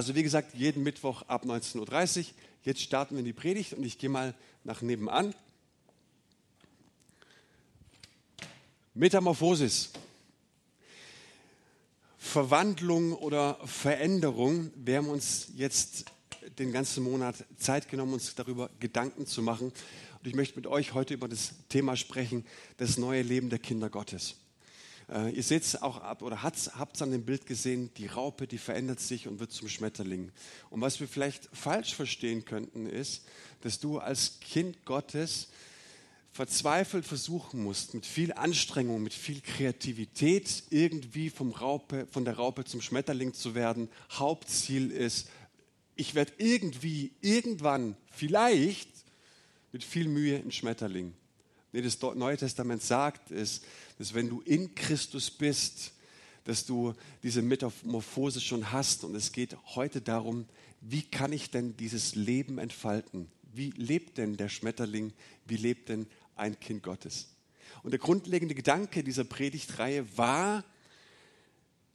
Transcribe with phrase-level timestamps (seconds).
[0.00, 2.24] Also wie gesagt, jeden Mittwoch ab 19.30 Uhr.
[2.62, 4.34] Jetzt starten wir in die Predigt und ich gehe mal
[4.64, 5.34] nach nebenan.
[8.94, 9.90] Metamorphosis.
[12.16, 14.70] Verwandlung oder Veränderung.
[14.74, 16.06] Wir haben uns jetzt
[16.58, 19.66] den ganzen Monat Zeit genommen, uns darüber Gedanken zu machen.
[19.66, 22.46] Und ich möchte mit euch heute über das Thema sprechen,
[22.78, 24.39] das neue Leben der Kinder Gottes.
[25.10, 28.46] Äh, ihr seht es auch ab oder habt es an dem Bild gesehen, die Raupe,
[28.46, 30.30] die verändert sich und wird zum Schmetterling.
[30.70, 33.24] Und was wir vielleicht falsch verstehen könnten, ist,
[33.62, 35.48] dass du als Kind Gottes
[36.32, 42.64] verzweifelt versuchen musst, mit viel Anstrengung, mit viel Kreativität irgendwie vom Raupe, von der Raupe
[42.64, 43.88] zum Schmetterling zu werden.
[44.12, 45.28] Hauptziel ist,
[45.96, 48.88] ich werde irgendwie, irgendwann, vielleicht
[49.72, 51.14] mit viel Mühe ein Schmetterling.
[51.72, 53.64] Nee, das Neue Testament sagt ist,
[54.00, 55.92] dass wenn du in Christus bist,
[56.44, 59.04] dass du diese Metamorphose schon hast.
[59.04, 60.46] Und es geht heute darum,
[60.80, 63.30] wie kann ich denn dieses Leben entfalten?
[63.52, 65.12] Wie lebt denn der Schmetterling?
[65.44, 67.28] Wie lebt denn ein Kind Gottes?
[67.82, 70.64] Und der grundlegende Gedanke dieser Predigtreihe war,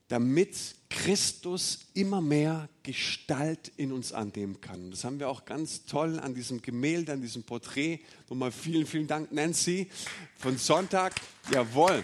[0.07, 4.91] damit Christus immer mehr Gestalt in uns annehmen kann.
[4.91, 7.99] Das haben wir auch ganz toll an diesem Gemälde, an diesem Porträt.
[8.29, 9.89] Nochmal vielen, vielen Dank, Nancy.
[10.37, 11.15] Von Sonntag,
[11.51, 12.03] jawohl.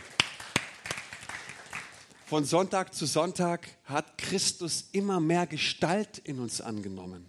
[2.26, 7.26] Von Sonntag zu Sonntag hat Christus immer mehr Gestalt in uns angenommen.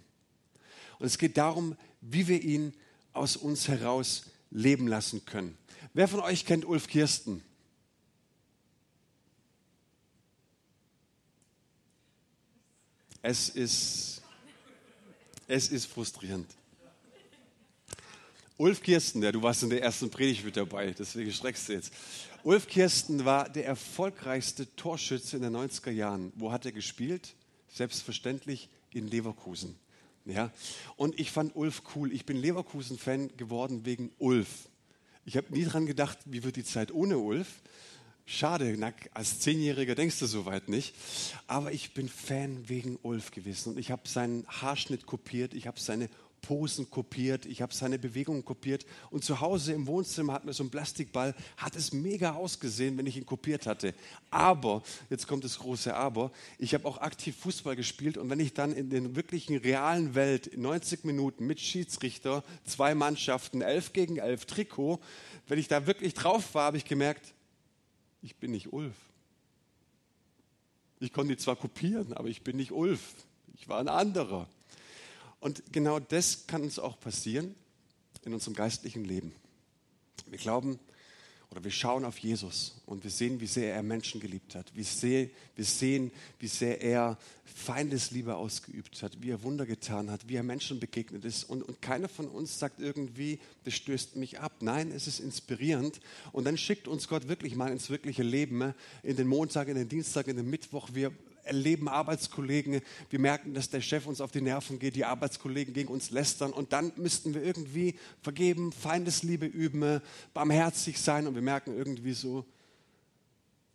[0.97, 2.73] Und es geht darum, wie wir ihn
[3.11, 5.57] aus uns heraus leben lassen können.
[5.93, 7.43] Wer von euch kennt Ulf Kirsten?
[13.25, 14.21] Es ist,
[15.47, 16.45] es ist frustrierend.
[18.57, 21.93] Ulf Kirsten, ja, du warst in der ersten Predigt mit dabei, deswegen streckst du jetzt.
[22.43, 26.33] Ulf Kirsten war der erfolgreichste Torschütze in den 90er Jahren.
[26.35, 27.35] Wo hat er gespielt?
[27.69, 29.79] Selbstverständlich in Leverkusen.
[30.25, 30.51] Ja?
[30.97, 32.11] Und ich fand Ulf cool.
[32.11, 34.67] Ich bin Leverkusen-Fan geworden wegen Ulf.
[35.23, 37.61] Ich habe nie daran gedacht, wie wird die Zeit ohne Ulf.
[38.25, 40.95] Schade, na, als Zehnjähriger denkst du soweit nicht.
[41.47, 45.79] Aber ich bin Fan wegen Ulf gewesen und ich habe seinen Haarschnitt kopiert, ich habe
[45.79, 46.09] seine
[46.43, 50.63] Posen kopiert, ich habe seine Bewegungen kopiert und zu Hause im Wohnzimmer hat mir so
[50.63, 53.93] ein Plastikball, hat es mega ausgesehen, wenn ich ihn kopiert hatte.
[54.29, 58.53] Aber, jetzt kommt das große Aber, ich habe auch aktiv Fußball gespielt und wenn ich
[58.53, 64.45] dann in der wirklichen realen Welt 90 Minuten mit Schiedsrichter, zwei Mannschaften, 11 gegen 11
[64.45, 64.99] Trikot,
[65.47, 67.33] wenn ich da wirklich drauf war, habe ich gemerkt,
[68.23, 68.95] ich bin nicht Ulf.
[70.99, 73.13] Ich konnte die zwar kopieren, aber ich bin nicht Ulf.
[73.55, 74.47] Ich war ein anderer.
[75.41, 77.53] Und genau das kann uns auch passieren
[78.23, 79.35] in unserem geistlichen Leben.
[80.27, 80.79] Wir glauben,
[81.53, 84.75] oder wir schauen auf Jesus und wir sehen, wie sehr er Menschen geliebt hat.
[84.75, 87.15] Wir sehen, wir sehen, wie sehr er
[87.45, 91.43] Feindesliebe ausgeübt hat, wie er Wunder getan hat, wie er Menschen begegnet ist.
[91.43, 94.51] Und, und keiner von uns sagt irgendwie, das stößt mich ab.
[94.61, 96.01] Nein, es ist inspirierend.
[96.31, 99.87] Und dann schickt uns Gott wirklich mal ins wirkliche Leben, in den Montag, in den
[99.87, 100.89] Dienstag, in den Mittwoch.
[100.93, 101.11] Wir
[101.43, 105.89] erleben Arbeitskollegen, wir merken, dass der Chef uns auf die Nerven geht, die Arbeitskollegen gegen
[105.89, 110.01] uns lästern und dann müssten wir irgendwie vergeben, Feindesliebe üben,
[110.33, 112.45] barmherzig sein und wir merken irgendwie so,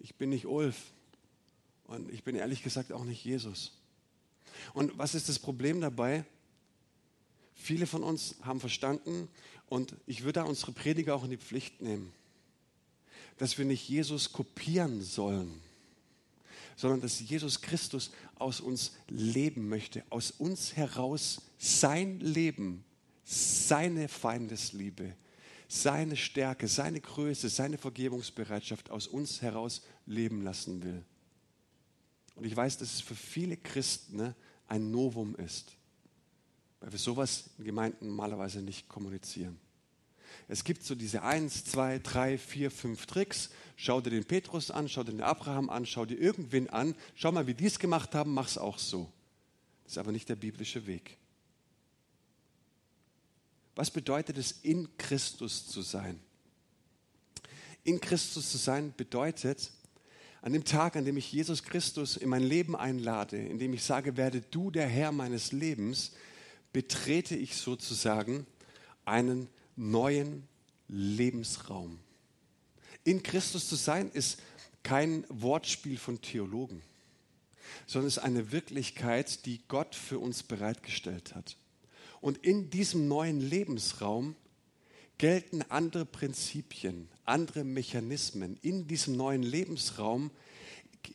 [0.01, 0.77] ich bin nicht Ulf
[1.85, 3.73] und ich bin ehrlich gesagt auch nicht Jesus.
[4.75, 6.25] Und was ist das Problem dabei?
[7.55, 9.29] Viele von uns haben verstanden
[9.69, 12.13] und ich würde da unsere Prediger auch in die Pflicht nehmen,
[13.37, 15.68] dass wir nicht Jesus kopieren sollen
[16.79, 22.85] sondern dass Jesus Christus aus uns leben möchte, aus uns heraus sein Leben,
[23.25, 25.17] seine Feindesliebe,
[25.67, 31.05] seine Stärke, seine Größe, seine Vergebungsbereitschaft aus uns heraus leben lassen will.
[32.37, 34.37] Und ich weiß, dass es für viele Christen ne,
[34.69, 35.73] ein Novum ist,
[36.79, 39.59] weil wir sowas in Gemeinden normalerweise nicht kommunizieren.
[40.47, 43.51] Es gibt so diese eins, zwei, drei, vier, fünf Tricks.
[43.77, 46.95] Schau dir den Petrus an, schau dir den Abraham an, schau dir irgendwen an.
[47.15, 49.11] Schau mal, wie die es gemacht haben, mach es auch so.
[49.85, 51.17] Das ist aber nicht der biblische Weg.
[53.75, 56.19] Was bedeutet es, in Christus zu sein?
[57.85, 59.71] In Christus zu sein bedeutet,
[60.43, 63.83] an dem Tag, an dem ich Jesus Christus in mein Leben einlade, in dem ich
[63.83, 66.13] sage, werde du der Herr meines Lebens,
[66.73, 68.47] betrete ich sozusagen
[69.05, 69.49] einen
[69.79, 70.47] neuen
[70.89, 71.99] Lebensraum.
[73.05, 74.43] In Christus zu sein ist
[74.83, 76.83] kein Wortspiel von Theologen,
[77.87, 81.57] sondern ist eine Wirklichkeit, die Gott für uns bereitgestellt hat.
[82.21, 84.35] Und in diesem neuen Lebensraum
[85.19, 88.59] gelten andere Prinzipien, andere Mechanismen.
[88.63, 90.31] In diesem neuen Lebensraum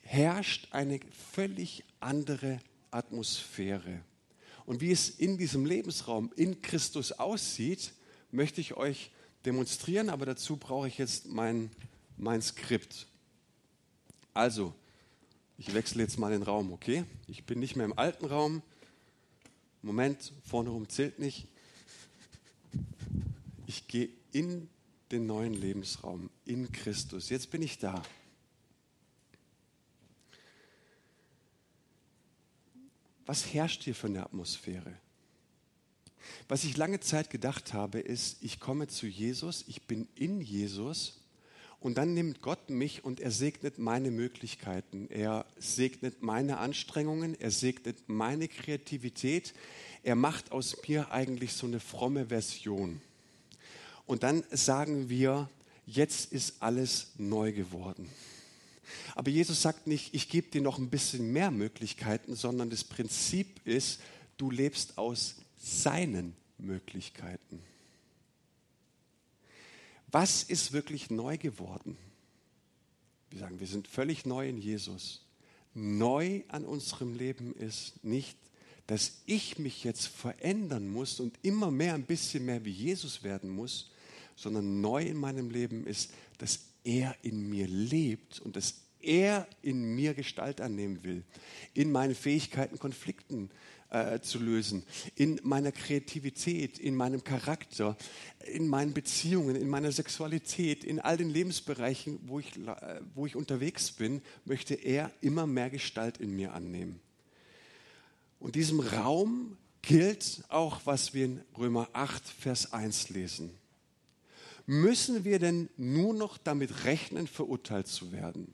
[0.04, 1.00] herrscht eine
[1.34, 2.60] völlig andere
[2.92, 4.02] Atmosphäre.
[4.66, 7.94] Und wie es in diesem Lebensraum in Christus aussieht,
[8.34, 9.12] möchte ich euch
[9.46, 11.70] demonstrieren, aber dazu brauche ich jetzt mein,
[12.18, 13.08] mein Skript.
[14.34, 14.74] Also,
[15.58, 17.06] ich wechsle jetzt mal den Raum, okay?
[17.28, 18.62] Ich bin nicht mehr im alten Raum.
[19.82, 21.48] Moment, vorne rum zählt nicht.
[23.68, 24.70] Ich gehe in
[25.12, 27.30] den neuen Lebensraum, in Christus.
[27.30, 28.02] Jetzt bin ich da.
[33.26, 34.98] Was herrscht hier für eine Atmosphäre?
[36.48, 41.20] Was ich lange Zeit gedacht habe, ist, ich komme zu Jesus, ich bin in Jesus
[41.80, 47.52] und dann nimmt Gott mich und er segnet meine Möglichkeiten, er segnet meine Anstrengungen, er
[47.52, 49.54] segnet meine Kreativität,
[50.04, 53.02] er macht aus mir eigentlich so eine fromme Version.
[54.06, 55.50] Und dann sagen wir,
[55.86, 58.10] jetzt ist alles neu geworden.
[59.16, 63.66] Aber Jesus sagt nicht, ich gebe dir noch ein bisschen mehr Möglichkeiten, sondern das Prinzip
[63.66, 64.00] ist,
[64.38, 67.62] du lebst aus seinen Möglichkeiten.
[70.08, 71.98] Was ist wirklich neu geworden?
[73.30, 75.26] Wir sagen, wir sind völlig neu in Jesus.
[75.74, 78.38] Neu an unserem Leben ist nicht,
[78.88, 83.50] dass ich mich jetzt verändern muss und immer mehr ein bisschen mehr wie Jesus werden
[83.50, 83.90] muss,
[84.36, 89.96] sondern neu in meinem Leben ist, dass er in mir lebt und dass er in
[89.96, 91.24] mir Gestalt annehmen will,
[91.74, 93.50] in meinen Fähigkeiten, Konflikten
[93.94, 94.84] äh, zu lösen,
[95.16, 97.96] in meiner Kreativität, in meinem Charakter,
[98.46, 103.36] in meinen Beziehungen, in meiner Sexualität, in all den Lebensbereichen, wo ich, äh, wo ich
[103.36, 107.00] unterwegs bin, möchte er immer mehr Gestalt in mir annehmen.
[108.40, 113.52] Und diesem Raum gilt auch, was wir in Römer 8, Vers 1 lesen.
[114.66, 118.54] Müssen wir denn nur noch damit rechnen, verurteilt zu werden?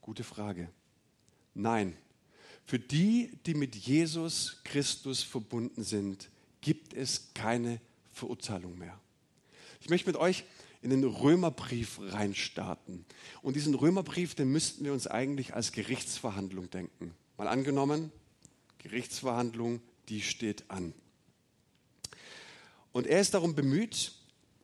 [0.00, 0.68] Gute Frage.
[1.54, 1.96] Nein.
[2.68, 6.28] Für die, die mit Jesus Christus verbunden sind,
[6.60, 7.80] gibt es keine
[8.12, 9.00] Verurteilung mehr.
[9.80, 10.44] Ich möchte mit euch
[10.82, 13.06] in den Römerbrief reinstarten.
[13.40, 17.14] Und diesen Römerbrief, den müssten wir uns eigentlich als Gerichtsverhandlung denken.
[17.38, 18.12] Mal angenommen,
[18.76, 19.80] Gerichtsverhandlung,
[20.10, 20.92] die steht an.
[22.92, 24.12] Und er ist darum bemüht,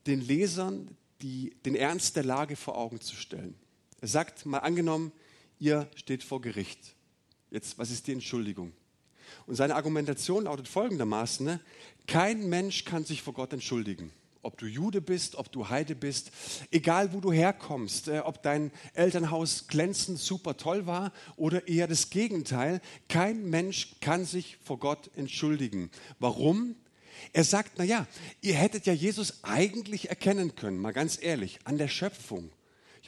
[0.07, 3.55] den Lesern die, den Ernst der Lage vor Augen zu stellen.
[4.03, 5.11] Er sagt, mal angenommen,
[5.59, 6.94] ihr steht vor Gericht.
[7.55, 8.73] Jetzt, was ist die Entschuldigung?
[9.47, 11.61] Und seine Argumentation lautet folgendermaßen, ne?
[12.09, 14.11] kein Mensch kann sich vor Gott entschuldigen.
[14.43, 16.33] Ob du Jude bist, ob du Heide bist,
[16.73, 22.11] egal wo du herkommst, äh, ob dein Elternhaus glänzend super toll war oder eher das
[22.11, 25.93] Gegenteil, kein Mensch kann sich vor Gott entschuldigen.
[26.19, 26.75] Warum?
[27.33, 28.09] Er sagt, na ja,
[28.41, 32.51] ihr hättet ja Jesus eigentlich erkennen können, mal ganz ehrlich, an der Schöpfung.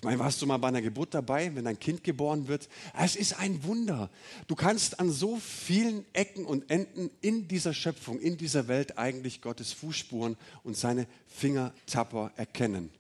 [0.06, 2.69] Meine, warst du mal bei einer Geburt dabei, wenn ein Kind geboren wird?
[2.97, 4.08] Es ist ein Wunder.
[4.47, 9.41] Du kannst an so vielen Ecken und Enden in dieser Schöpfung, in dieser Welt eigentlich
[9.41, 12.91] Gottes Fußspuren und seine Fingertapper erkennen.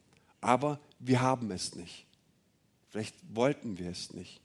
[0.40, 2.06] Aber wir haben es nicht.
[2.88, 4.40] Vielleicht wollten wir es nicht.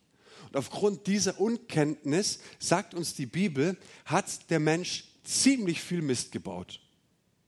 [0.45, 3.75] Und aufgrund dieser Unkenntnis, sagt uns die Bibel,
[4.05, 6.79] hat der Mensch ziemlich viel Mist gebaut.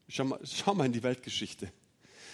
[0.07, 1.71] Schau mal, schau mal in die Weltgeschichte.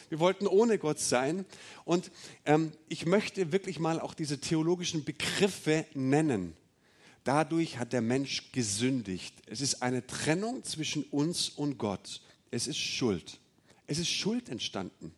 [0.09, 1.45] Wir wollten ohne Gott sein.
[1.85, 2.11] Und
[2.45, 6.53] ähm, ich möchte wirklich mal auch diese theologischen Begriffe nennen.
[7.23, 9.35] Dadurch hat der Mensch gesündigt.
[9.45, 12.21] Es ist eine Trennung zwischen uns und Gott.
[12.51, 13.39] Es ist Schuld.
[13.87, 15.13] Es ist Schuld entstanden.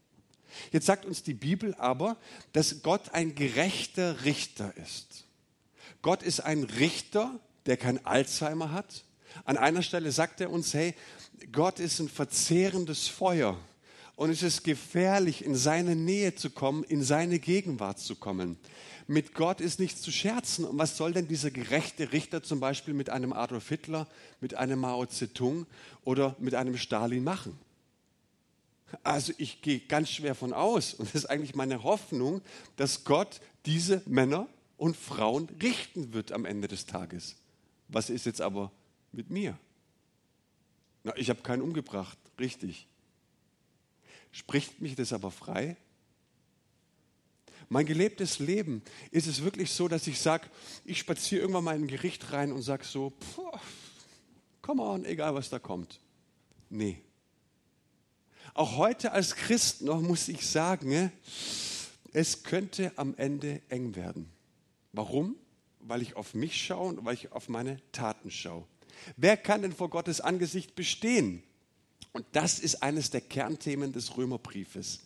[0.72, 2.18] Jetzt sagt uns die Bibel aber,
[2.52, 5.26] dass Gott ein gerechter Richter ist.
[6.02, 9.06] Gott ist ein Richter, der kein Alzheimer hat.
[9.46, 10.96] An einer Stelle sagt er uns, hey,
[11.52, 13.58] Gott ist ein verzehrendes Feuer.
[14.22, 18.60] Und es ist gefährlich, in seine Nähe zu kommen, in seine Gegenwart zu kommen.
[19.08, 20.64] Mit Gott ist nichts zu scherzen.
[20.64, 24.08] Und was soll denn dieser gerechte Richter zum Beispiel mit einem Adolf Hitler,
[24.40, 25.66] mit einem Mao Zedong
[26.04, 27.58] oder mit einem Stalin machen?
[29.02, 32.44] Also ich gehe ganz schwer von aus, und das ist eigentlich meine Hoffnung,
[32.76, 34.48] dass Gott diese Männer
[34.78, 37.38] und Frauen richten wird am Ende des Tages.
[37.88, 38.72] Was ist jetzt aber
[39.14, 39.58] mit mir?
[41.04, 42.86] Na, ich habe keinen umgebracht, richtig.
[44.32, 45.78] Spricht mich das aber frei?
[47.70, 50.50] Mein gelebtes Leben, ist es wirklich so, dass ich sage,
[50.84, 53.14] ich spaziere irgendwann mal in ein Gericht rein und sage so,
[54.62, 56.00] come on, egal was da kommt.
[56.70, 57.02] Nee.
[58.54, 61.12] Auch heute als Christ noch muss ich sagen,
[62.12, 64.30] es könnte am Ende eng werden.
[64.92, 65.36] Warum?
[65.80, 68.66] Weil ich auf mich schaue und weil ich auf meine Taten schaue.
[69.16, 71.44] Wer kann denn vor Gottes Angesicht bestehen?
[72.12, 75.02] Und das ist eines der Kernthemen des Römerbriefes.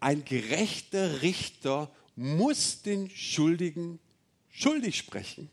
[0.00, 3.98] Ein gerechter Richter muss den Schuldigen
[4.50, 5.50] schuldig sprechen.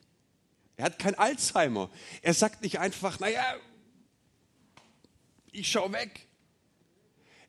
[0.75, 1.89] Er hat kein Alzheimer.
[2.21, 3.55] Er sagt nicht einfach, naja,
[5.51, 6.27] ich schau weg.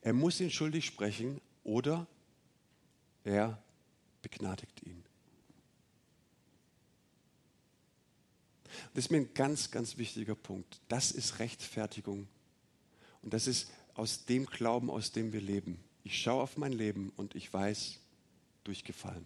[0.02, 2.06] Er muss ihn schuldig sprechen oder
[3.24, 3.62] er
[4.20, 5.02] begnadigt ihn.
[8.92, 10.80] Das ist mir ein ganz, ganz wichtiger Punkt.
[10.88, 12.28] Das ist Rechtfertigung.
[13.24, 15.82] Und das ist aus dem Glauben, aus dem wir leben.
[16.04, 17.98] Ich schaue auf mein Leben und ich weiß,
[18.64, 19.24] durchgefallen.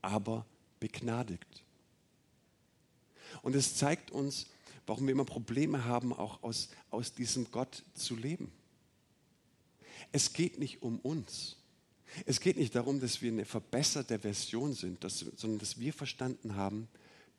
[0.00, 0.46] Aber
[0.80, 1.62] begnadigt.
[3.42, 4.46] Und es zeigt uns,
[4.86, 8.50] warum wir immer Probleme haben, auch aus, aus diesem Gott zu leben.
[10.12, 11.56] Es geht nicht um uns.
[12.24, 16.54] Es geht nicht darum, dass wir eine verbesserte Version sind, dass, sondern dass wir verstanden
[16.54, 16.88] haben,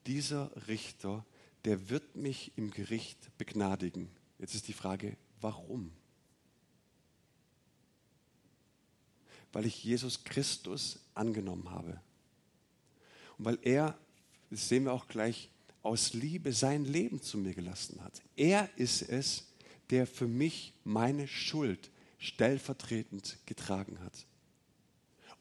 [0.06, 1.26] dieser Richter,
[1.66, 4.10] der wird mich im Gericht begnadigen.
[4.40, 5.91] Jetzt ist die Frage, warum?
[9.53, 12.01] Weil ich Jesus Christus angenommen habe.
[13.38, 13.98] Und weil er,
[14.50, 15.50] das sehen wir auch gleich,
[15.84, 18.22] aus Liebe sein Leben zu mir gelassen hat.
[18.36, 19.46] Er ist es,
[19.89, 21.89] der für mich meine Schuld
[22.20, 24.25] stellvertretend getragen hat.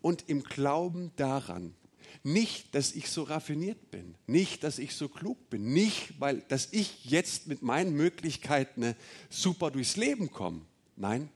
[0.02, 1.74] Und im Glauben daran,
[2.22, 6.72] nicht, dass ich so raffiniert bin, nicht, dass ich so klug bin, nicht, weil dass
[6.72, 8.94] ich jetzt mit meinen Möglichkeiten
[9.30, 10.62] super durchs Leben komme.
[10.96, 11.28] Nein,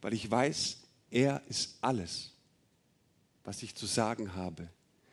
[0.00, 0.78] weil ich weiß,
[1.10, 2.32] er ist alles,
[3.44, 4.68] was ich zu sagen habe.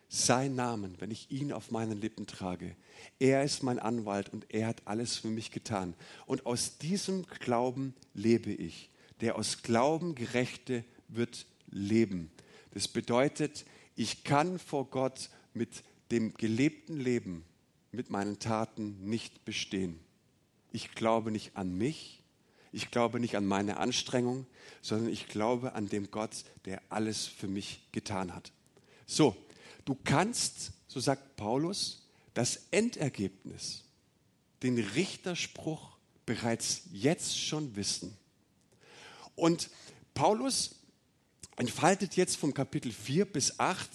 [0.09, 2.75] Sein Namen, wenn ich ihn auf meinen Lippen trage.
[3.17, 5.93] Er ist mein Anwalt und er hat alles für mich getan.
[6.25, 8.89] Und aus diesem Glauben lebe ich.
[9.21, 12.29] Der aus Glauben Gerechte wird leben.
[12.71, 13.65] Das bedeutet,
[14.01, 17.45] ich kann vor Gott mit dem gelebten Leben,
[17.91, 19.99] mit meinen Taten nicht bestehen.
[20.71, 22.23] Ich glaube nicht an mich,
[22.71, 24.47] ich glaube nicht an meine Anstrengung,
[24.81, 28.51] sondern ich glaube an dem Gott, der alles für mich getan hat.
[29.05, 29.35] So,
[29.85, 33.83] du kannst, so sagt Paulus, das Endergebnis,
[34.63, 38.17] den Richterspruch bereits jetzt schon wissen.
[39.35, 39.69] Und
[40.13, 40.80] Paulus
[41.55, 43.89] entfaltet jetzt vom Kapitel 4 bis 8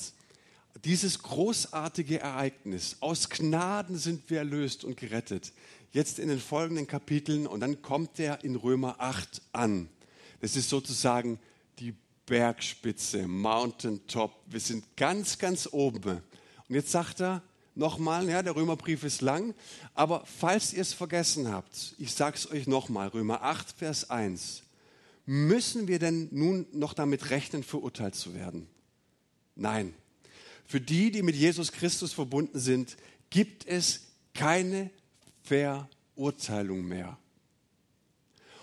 [0.85, 2.97] dieses großartige Ereignis.
[3.01, 5.53] Aus Gnaden sind wir erlöst und gerettet.
[5.93, 9.89] Jetzt in den folgenden Kapiteln und dann kommt er in Römer 8 an.
[10.41, 11.39] Das ist sozusagen
[11.79, 11.95] die
[12.27, 14.33] Bergspitze, Mountain Top.
[14.47, 16.23] Wir sind ganz, ganz oben.
[16.69, 17.43] Und jetzt sagt er
[17.75, 19.55] nochmal, ja, der Römerbrief ist lang,
[19.95, 24.66] aber falls ihr es vergessen habt, ich sage es euch nochmal, Römer 8, Vers 1
[25.27, 28.69] müssen wir denn nun noch damit rechnen, verurteilt zu werden?
[29.57, 29.95] Nein.
[30.65, 32.97] Für die, die mit Jesus Christus verbunden sind,
[33.31, 34.03] gibt es
[34.35, 34.91] keine
[35.43, 37.19] Verurteilung mehr.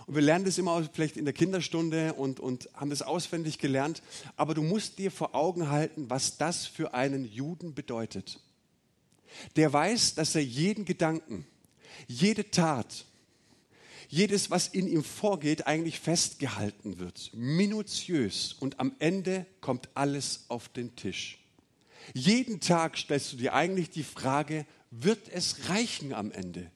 [0.06, 4.02] Und wir lernen das immer vielleicht in der Kinderstunde und, und haben das auswendig gelernt.
[4.36, 8.42] Aber du musst dir vor Augen halten, was das für einen Juden bedeutet.
[9.56, 11.46] Der weiß, dass er jeden Gedanken,
[12.08, 13.06] jede Tat,
[14.14, 20.70] jedes, was in ihm vorgeht, eigentlich festgehalten wird, minutiös und am Ende kommt alles auf
[20.70, 21.40] den Tisch.
[22.14, 26.70] Jeden Tag stellst du dir eigentlich die Frage, wird es reichen am Ende?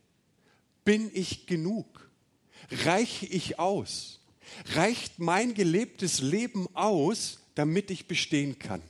[0.84, 2.10] Bin ich genug?
[2.72, 4.20] Reiche ich aus?
[4.74, 8.82] Reicht mein gelebtes Leben aus, damit ich bestehen kann?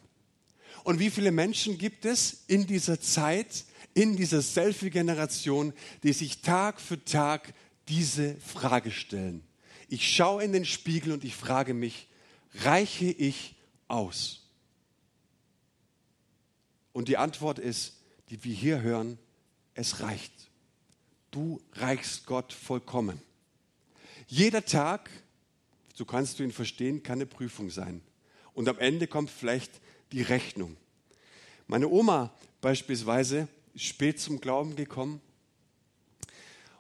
[0.86, 5.74] Und wie viele Menschen gibt es in dieser Zeit, in dieser Selfie-Generation,
[6.04, 7.54] die sich Tag für Tag
[7.88, 9.44] diese Frage stellen.
[9.90, 12.08] Ich schaue in den Spiegel und ich frage mich,
[12.56, 13.56] reiche ich
[13.88, 14.50] aus?
[16.92, 19.18] Und die Antwort ist, die wir hier hören,
[19.76, 20.34] es reicht.
[21.32, 23.22] Du reichst Gott vollkommen.
[24.28, 25.10] Jeder Tag,
[25.94, 28.02] so kannst du ihn verstehen, kann eine Prüfung sein.
[28.54, 29.72] Und am Ende kommt vielleicht
[30.12, 30.76] die Rechnung.
[31.68, 35.22] Meine Oma beispielsweise spät zum Glauben gekommen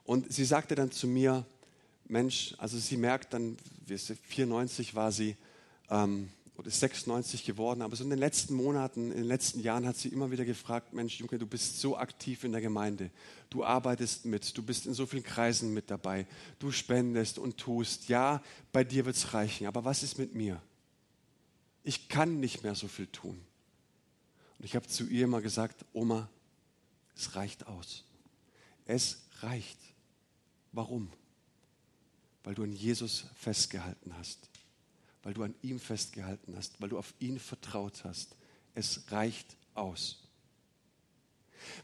[0.07, 1.45] und sie sagte dann zu mir,
[2.05, 5.35] Mensch, also sie merkt dann, 94 war sie
[5.89, 9.85] ähm, oder ist 96 geworden, aber so in den letzten Monaten, in den letzten Jahren
[9.85, 13.11] hat sie immer wieder gefragt, Mensch, Junge, du bist so aktiv in der Gemeinde,
[13.49, 16.25] du arbeitest mit, du bist in so vielen Kreisen mit dabei,
[16.57, 20.61] du spendest und tust, ja, bei dir wird es reichen, aber was ist mit mir?
[21.83, 23.41] Ich kann nicht mehr so viel tun.
[24.57, 26.29] Und ich habe zu ihr immer gesagt, Oma,
[27.13, 28.05] es reicht aus.
[28.85, 29.77] Es reicht.
[30.77, 31.09] Warum?
[32.43, 34.47] Weil du an Jesus festgehalten hast,
[35.23, 38.35] weil du an ihm festgehalten hast, weil du auf ihn vertraut hast.
[38.75, 40.19] Es reicht aus.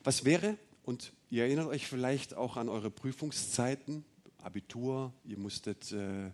[0.03, 4.05] Was wäre, und ihr erinnert euch vielleicht auch an eure Prüfungszeiten,
[4.43, 6.31] Abitur, ihr musstet äh, äh,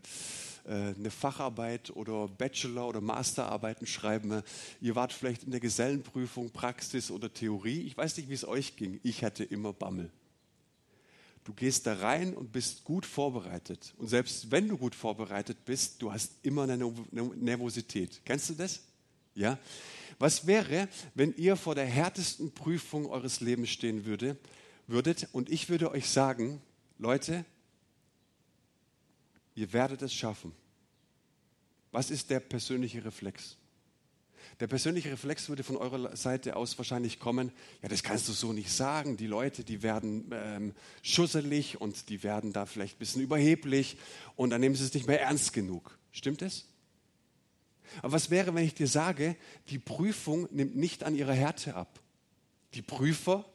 [0.66, 4.44] eine Facharbeit oder Bachelor- oder Masterarbeiten schreiben,
[4.82, 7.84] ihr wart vielleicht in der Gesellenprüfung, Praxis oder Theorie.
[7.84, 9.00] Ich weiß nicht, wie es euch ging.
[9.04, 10.12] Ich hatte immer Bammel.
[11.50, 13.96] Du gehst da rein und bist gut vorbereitet.
[13.98, 18.22] Und selbst wenn du gut vorbereitet bist, du hast immer eine Nervosität.
[18.24, 18.82] Kennst du das?
[19.34, 19.58] Ja?
[20.20, 24.38] Was wäre, wenn ihr vor der härtesten Prüfung eures Lebens stehen würde,
[24.86, 26.62] würdet und ich würde euch sagen,
[27.00, 27.44] Leute,
[29.56, 30.52] ihr werdet es schaffen.
[31.92, 33.58] Was ist der persönliche Reflex?
[34.60, 38.54] Der persönliche Reflex würde von eurer Seite aus wahrscheinlich kommen, ja, das kannst du so
[38.54, 39.18] nicht sagen.
[39.18, 43.98] Die Leute, die werden ähm, schusselig und die werden da vielleicht ein bisschen überheblich
[44.36, 45.98] und dann nehmen sie es nicht mehr ernst genug.
[46.12, 46.66] Stimmt es?
[48.02, 49.36] Aber was wäre, wenn ich dir sage,
[49.70, 52.00] die Prüfung nimmt nicht an ihrer Härte ab?
[52.74, 53.46] Die Prüfer,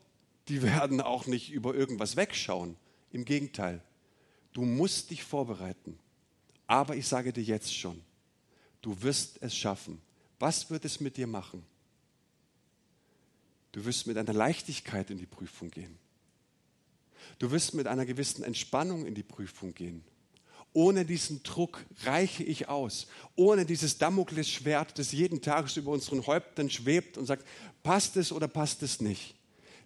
[0.48, 2.76] die werden auch nicht über irgendwas wegschauen.
[3.12, 3.80] Im Gegenteil,
[4.52, 5.98] du musst dich vorbereiten.
[6.66, 8.02] Aber ich sage dir jetzt schon,
[8.80, 10.00] du wirst es schaffen.
[10.38, 11.64] Was wird es mit dir machen?
[13.72, 15.98] Du wirst mit einer Leichtigkeit in die Prüfung gehen.
[17.38, 20.04] Du wirst mit einer gewissen Entspannung in die Prüfung gehen.
[20.72, 23.06] Ohne diesen Druck reiche ich aus.
[23.36, 27.46] Ohne dieses Damoklesschwert, das jeden Tag über unseren Häuptern schwebt und sagt,
[27.82, 29.36] passt es oder passt es nicht.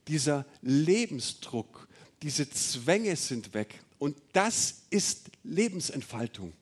[0.08, 1.88] Dieser Lebensdruck,
[2.22, 3.80] diese Zwänge sind weg.
[3.98, 6.52] Und das ist Lebensentfaltung.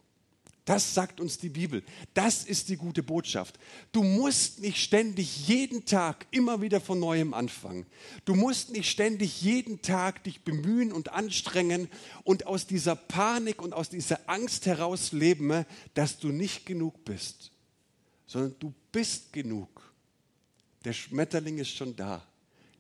[0.66, 1.84] Das sagt uns die Bibel.
[2.12, 3.56] Das ist die gute Botschaft.
[3.92, 7.86] Du musst nicht ständig jeden Tag immer wieder von neuem anfangen.
[8.24, 11.88] Du musst nicht ständig jeden Tag dich bemühen und anstrengen
[12.24, 17.52] und aus dieser Panik und aus dieser Angst heraus leben, dass du nicht genug bist,
[18.26, 19.94] sondern du bist genug.
[20.84, 22.26] Der Schmetterling ist schon da.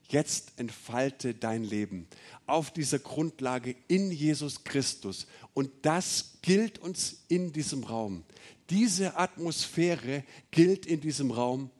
[0.08, 2.06] Jetzt entfalte dein Leben
[2.46, 5.26] auf dieser Grundlage in Jesus Christus.
[5.52, 8.24] Und das gilt uns in diesem Raum.
[8.70, 11.70] Diese Atmosphäre gilt in diesem Raum.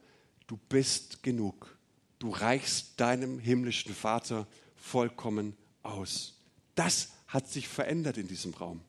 [0.47, 1.77] Du bist genug.
[2.19, 6.33] Du reichst deinem himmlischen Vater vollkommen aus.
[6.75, 8.81] Das hat sich verändert in diesem Raum.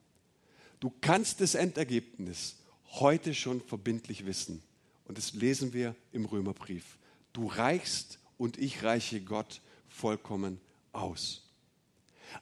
[0.81, 2.57] Du kannst das Endergebnis
[2.93, 4.63] heute schon verbindlich wissen.
[5.05, 6.99] Und das lesen wir im Römerbrief.
[7.33, 10.61] Du reichst und ich reiche Gott vollkommen
[10.93, 11.43] aus.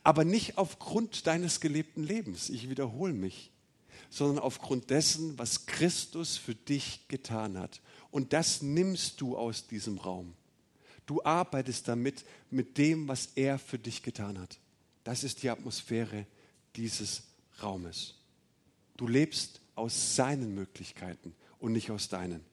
[0.03, 3.51] Aber nicht aufgrund deines gelebten Lebens, ich wiederhole mich,
[4.11, 7.81] sondern aufgrund dessen, was Christus für dich getan hat.
[8.11, 10.35] Und das nimmst du aus diesem Raum.
[11.07, 14.59] Du arbeitest damit, mit dem, was er für dich getan hat.
[15.05, 16.27] Das ist die Atmosphäre
[16.75, 17.23] dieses
[17.63, 18.15] Raumes.
[18.97, 22.45] Du lebst aus seinen Möglichkeiten und nicht aus deinen.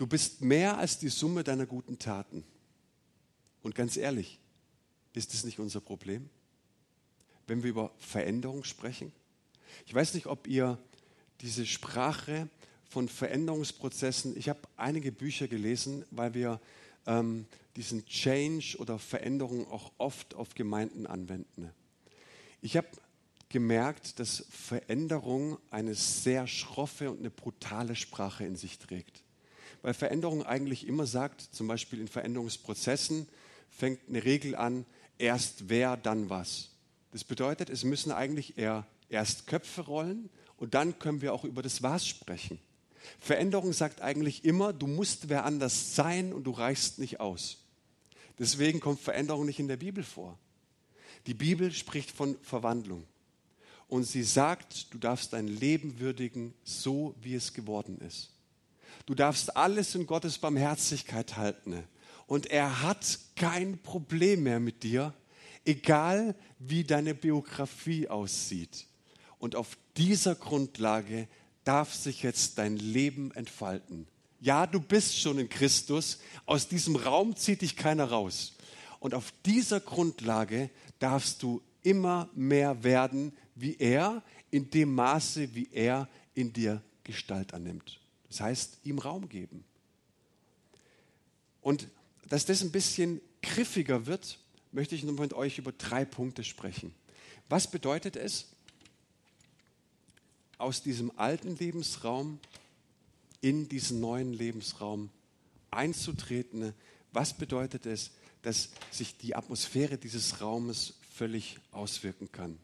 [0.00, 2.42] Du bist mehr als die Summe deiner guten Taten.
[3.62, 4.38] Und ganz ehrlich,
[5.12, 6.30] ist das nicht unser Problem?
[7.46, 9.12] Wenn wir über Veränderung sprechen?
[9.84, 10.78] Ich weiß nicht, ob ihr
[11.42, 12.48] diese Sprache
[12.88, 16.62] von Veränderungsprozessen, ich habe einige Bücher gelesen, weil wir
[17.06, 17.44] ähm,
[17.76, 21.68] diesen Change oder Veränderung auch oft auf Gemeinden anwenden.
[22.62, 22.88] Ich habe
[23.50, 29.24] gemerkt, dass Veränderung eine sehr schroffe und eine brutale Sprache in sich trägt
[29.82, 33.26] weil Veränderung eigentlich immer sagt, zum Beispiel in Veränderungsprozessen
[33.70, 34.84] fängt eine Regel an,
[35.18, 36.70] erst wer, dann was.
[37.12, 41.62] Das bedeutet, es müssen eigentlich eher erst Köpfe rollen und dann können wir auch über
[41.62, 42.58] das Was sprechen.
[43.18, 47.58] Veränderung sagt eigentlich immer, du musst wer anders sein und du reichst nicht aus.
[48.38, 50.38] Deswegen kommt Veränderung nicht in der Bibel vor.
[51.26, 53.04] Die Bibel spricht von Verwandlung.
[53.88, 58.30] Und sie sagt, du darfst dein Leben würdigen, so wie es geworden ist.
[59.06, 61.84] Du darfst alles in Gottes Barmherzigkeit halten.
[62.26, 65.14] Und er hat kein Problem mehr mit dir,
[65.64, 68.86] egal wie deine Biografie aussieht.
[69.38, 71.26] Und auf dieser Grundlage
[71.64, 74.06] darf sich jetzt dein Leben entfalten.
[74.40, 76.18] Ja, du bist schon in Christus.
[76.46, 78.54] Aus diesem Raum zieht dich keiner raus.
[78.98, 85.68] Und auf dieser Grundlage darfst du immer mehr werden wie er, in dem Maße, wie
[85.72, 87.99] er in dir Gestalt annimmt.
[88.30, 89.64] Das heißt, ihm Raum geben.
[91.60, 91.88] Und
[92.28, 94.38] dass das ein bisschen griffiger wird,
[94.72, 96.94] möchte ich nun mit euch über drei Punkte sprechen.
[97.48, 98.46] Was bedeutet es,
[100.58, 102.38] aus diesem alten Lebensraum
[103.40, 105.10] in diesen neuen Lebensraum
[105.70, 106.74] einzutreten?
[107.12, 108.10] Was bedeutet es,
[108.42, 112.58] dass sich die Atmosphäre dieses Raumes völlig auswirken kann?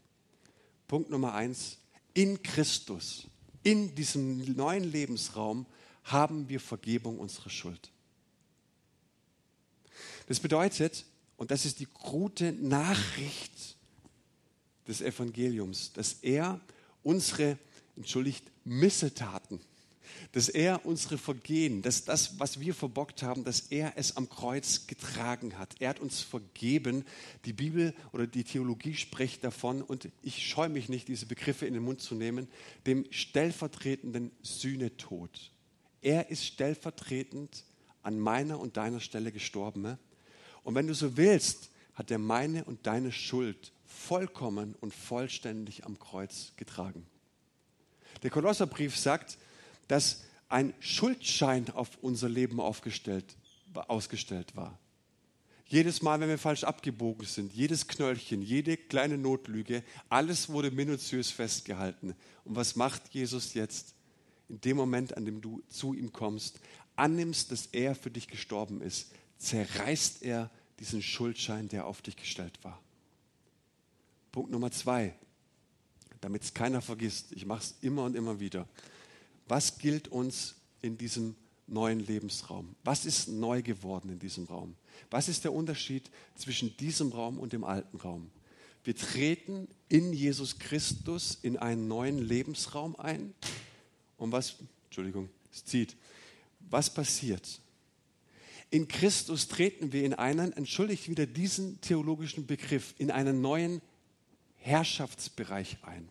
[0.87, 1.79] Punkt Nummer eins,
[2.15, 3.27] in Christus
[3.67, 5.67] in diesem neuen Lebensraum
[6.05, 7.91] haben wir Vergebung unserer Schuld.
[10.29, 11.05] Das bedeutet,
[11.37, 13.77] und das ist die gute Nachricht
[14.87, 16.61] des Evangeliums, dass er
[17.03, 17.59] unsere,
[17.97, 19.61] entschuldigt, Missetaten,
[20.33, 24.87] dass er unsere Vergehen, dass das, was wir verbockt haben, dass er es am Kreuz
[24.87, 25.77] getragen hat.
[25.81, 27.05] Er hat uns vergeben.
[27.45, 31.75] Die Bibel oder die Theologie spricht davon, und ich scheue mich nicht, diese Begriffe in
[31.75, 32.49] den Mund zu nehmen,
[32.87, 35.53] dem stellvertretenden Sühnetod.
[36.03, 37.65] Er ist stellvertretend
[38.03, 39.99] an meiner und deiner Stelle gestorben.
[40.63, 45.99] Und wenn du so willst, hat er meine und deine Schuld vollkommen und vollständig am
[45.99, 47.07] Kreuz getragen.
[48.23, 49.39] Der Kolosserbrief sagt,
[49.89, 53.37] dass ein Schuldschein auf unser Leben ausgestellt
[53.75, 54.79] war.
[55.69, 61.31] Jedes Mal, wenn wir falsch abgebogen sind, jedes Knöllchen, jede kleine Notlüge, alles wurde minutiös
[61.31, 62.15] festgehalten.
[62.45, 63.95] Und was macht Jesus jetzt?
[64.49, 66.61] In dem Moment, an dem du zu ihm kommst,
[66.95, 72.59] annimmst, dass er für dich gestorben ist, zerreißt er diesen Schuldschein, der auf dich gestellt
[72.63, 72.81] war.
[74.31, 75.15] Punkt Nummer zwei,
[76.21, 78.69] damit es keiner vergisst, ich mache es immer und immer wieder.
[79.49, 82.75] Was gilt uns in diesem neuen Lebensraum?
[82.85, 84.75] Was ist neu geworden in diesem Raum?
[85.11, 88.31] Was ist der Unterschied zwischen diesem Raum und dem alten Raum?
[88.85, 93.35] Wir treten in Jesus Christus in einen neuen Lebensraum ein.
[94.17, 95.97] Und was, Entschuldigung, es zieht.
[96.71, 97.61] Was passiert?
[98.71, 103.81] In Christus treten wir in einen, entschuldigt wieder diesen theologischen Begriff, in einen neuen
[104.57, 106.09] Herrschaftsbereich ein.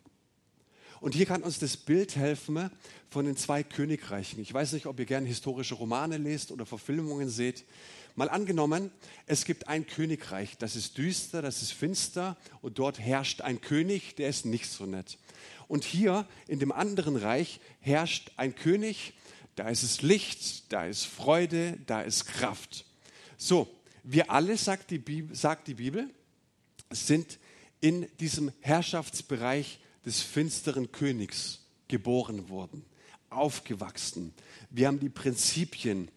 [1.02, 2.70] Und hier kann uns das Bild helfen
[3.10, 4.40] von den zwei Königreichen.
[4.40, 7.66] Ich weiß nicht, ob ihr gerne historische Romane lest oder Verfilmungen seht.
[8.16, 8.92] Mal angenommen,
[9.26, 14.16] es gibt ein Königreich, das ist düster, das ist finster und dort herrscht ein König,
[14.16, 15.18] der ist nicht so nett.
[15.68, 19.14] Und hier in dem anderen Reich herrscht ein König,
[19.56, 22.86] da ist es Licht, da ist Freude, da ist Kraft.
[23.38, 23.68] So,
[24.04, 26.10] wir alle, sagt die Bibel, sagt die Bibel
[26.92, 27.40] sind
[27.82, 32.86] in diesem Herrschaftsbereich des finsteren Königs geboren worden,
[33.30, 34.34] aufgewachsen.
[34.70, 36.10] Wir haben die Prinzipien,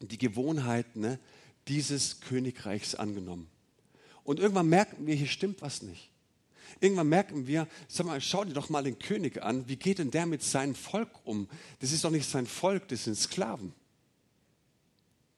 [0.00, 1.18] die Gewohnheiten ne,
[1.68, 3.48] dieses Königreichs angenommen.
[4.24, 6.10] Und irgendwann merken wir, hier stimmt was nicht.
[6.80, 9.68] Irgendwann merken wir, sag mal, schau dir doch mal den König an.
[9.68, 11.48] Wie geht denn der mit seinem Volk um?
[11.78, 13.72] Das ist doch nicht sein Volk, das sind Sklaven.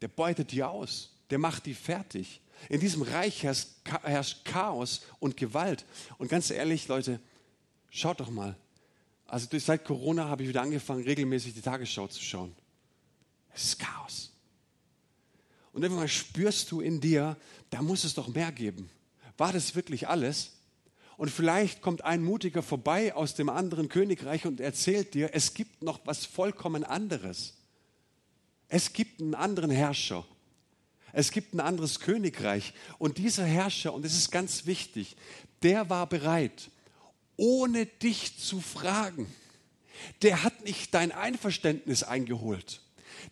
[0.01, 1.11] Der beutet die aus.
[1.31, 2.41] Der macht die fertig.
[2.69, 5.85] In diesem Reich herrscht Chaos und Gewalt.
[6.17, 7.21] Und ganz ehrlich, Leute,
[7.91, 8.57] schaut doch mal.
[9.27, 12.55] Also seit Corona habe ich wieder angefangen, regelmäßig die Tagesschau zu schauen.
[13.55, 14.33] Es ist Chaos.
[15.73, 17.37] Und irgendwann spürst du in dir,
[17.71, 18.91] da muss es doch mehr geben.
[19.37, 20.53] War das wirklich alles?
[21.17, 25.83] Und vielleicht kommt ein Mutiger vorbei aus dem anderen Königreich und erzählt dir, es gibt
[25.83, 27.55] noch was vollkommen anderes.
[28.69, 30.25] Es gibt einen anderen Herrscher.
[31.13, 32.73] Es gibt ein anderes Königreich.
[32.99, 35.17] Und dieser Herrscher, und das ist ganz wichtig,
[35.63, 36.71] der war bereit,
[37.39, 39.27] ohne dich zu fragen.
[40.21, 42.83] Der hat nicht dein Einverständnis eingeholt.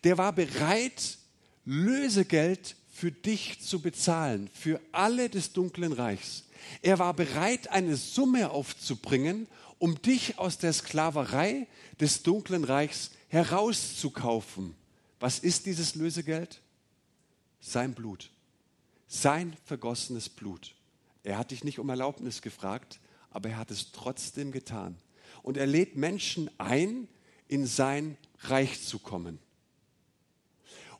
[0.04, 1.18] Der war bereit,
[1.66, 6.44] Lösegeld für dich zu bezahlen, für alle des dunklen Reichs.
[6.80, 9.46] Er war bereit, eine Summe aufzubringen,
[9.78, 11.66] um dich aus der Sklaverei
[12.00, 14.74] des dunklen Reichs herauszukaufen.
[15.20, 16.60] Was ist dieses Lösegeld?
[17.60, 18.30] Sein Blut.
[19.08, 20.74] Sein vergossenes Blut.
[21.22, 23.00] Er hat dich nicht um Erlaubnis gefragt,
[23.36, 24.96] aber er hat es trotzdem getan.
[25.42, 27.06] Und er lädt Menschen ein,
[27.46, 29.38] in sein Reich zu kommen.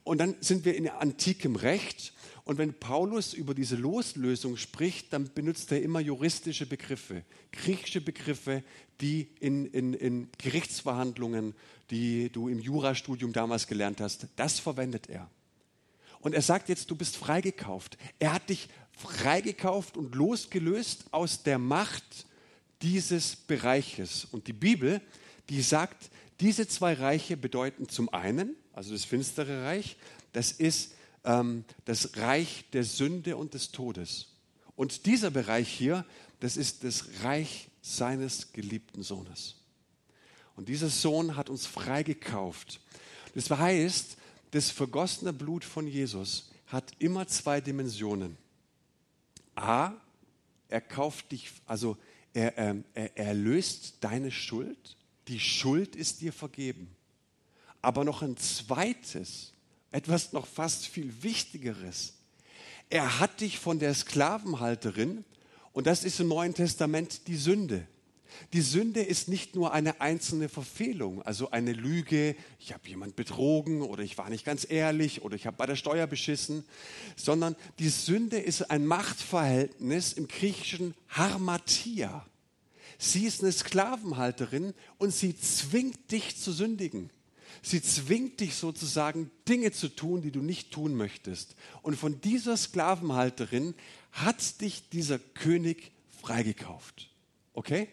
[0.03, 2.13] Und dann sind wir in antikem Recht
[2.47, 8.63] und wenn Paulus über diese Loslösung spricht, dann benutzt er immer juristische Begriffe, griechische Begriffe,
[9.01, 11.55] die in, in, in Gerichtsverhandlungen,
[11.89, 15.29] die du im Jurastudium damals gelernt hast, das verwendet er.
[16.21, 17.97] Und er sagt jetzt, du bist freigekauft.
[18.17, 22.25] Er hat dich freigekauft und losgelöst aus der Macht
[22.81, 24.25] dieses Bereiches.
[24.25, 25.01] Und die Bibel,
[25.49, 29.97] die sagt, diese zwei Reiche bedeuten zum einen, also das finstere Reich,
[30.33, 34.27] das ist ähm, das Reich der Sünde und des Todes.
[34.75, 36.05] Und dieser Bereich hier,
[36.39, 39.55] das ist das Reich seines geliebten Sohnes.
[40.55, 42.81] Und dieser Sohn hat uns freigekauft.
[43.33, 44.17] Das heißt,
[44.51, 48.37] das vergossene Blut von Jesus hat immer zwei Dimensionen.
[49.57, 49.93] A,
[50.69, 51.97] er kauft dich, also
[52.33, 54.95] er, er, er erlöst deine Schuld.
[55.27, 56.95] Die Schuld ist dir vergeben.
[57.81, 59.53] Aber noch ein zweites,
[59.91, 62.13] etwas noch fast viel Wichtigeres.
[62.89, 65.25] Er hat dich von der Sklavenhalterin,
[65.73, 67.87] und das ist im Neuen Testament die Sünde,
[68.53, 73.81] Die Sünde ist nicht nur eine einzelne Verfehlung, also eine Lüge, ich habe jemand betrogen
[73.81, 76.63] oder ich war nicht ganz ehrlich oder ich habe bei der Steuer beschissen,
[77.15, 82.25] sondern die Sünde ist ein Machtverhältnis im griechischen Harmatia.
[82.97, 87.11] Sie ist eine Sklavenhalterin und sie zwingt dich zu sündigen.
[87.61, 91.55] Sie zwingt dich sozusagen Dinge zu tun, die du nicht tun möchtest.
[91.81, 93.75] Und von dieser Sklavenhalterin
[94.11, 97.09] hat dich dieser König freigekauft.
[97.53, 97.89] Okay?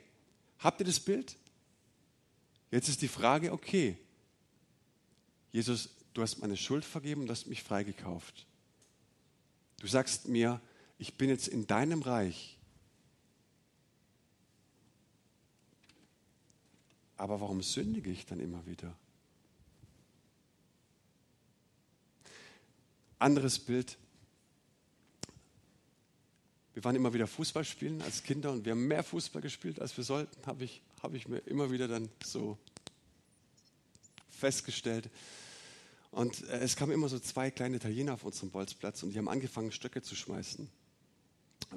[0.64, 1.36] Habt ihr das Bild?
[2.70, 3.98] Jetzt ist die Frage, okay,
[5.52, 8.46] Jesus, du hast meine Schuld vergeben, du hast mich freigekauft.
[9.80, 10.62] Du sagst mir,
[10.98, 12.56] ich bin jetzt in deinem Reich.
[17.18, 18.96] Aber warum sündige ich dann immer wieder?
[23.18, 23.98] Anderes Bild.
[26.74, 29.96] Wir waren immer wieder Fußball spielen als Kinder und wir haben mehr Fußball gespielt, als
[29.96, 32.58] wir sollten, habe ich, hab ich mir immer wieder dann so
[34.28, 35.08] festgestellt.
[36.10, 39.28] Und äh, es kamen immer so zwei kleine Italiener auf unserem Bolzplatz und die haben
[39.28, 40.68] angefangen, Stöcke zu schmeißen.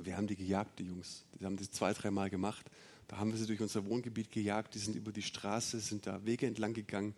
[0.03, 1.23] Wir haben die gejagt, die Jungs.
[1.39, 2.65] Die haben das zwei, dreimal gemacht.
[3.07, 4.73] Da haben wir sie durch unser Wohngebiet gejagt.
[4.73, 7.15] Die sind über die Straße, sind da Wege entlang gegangen,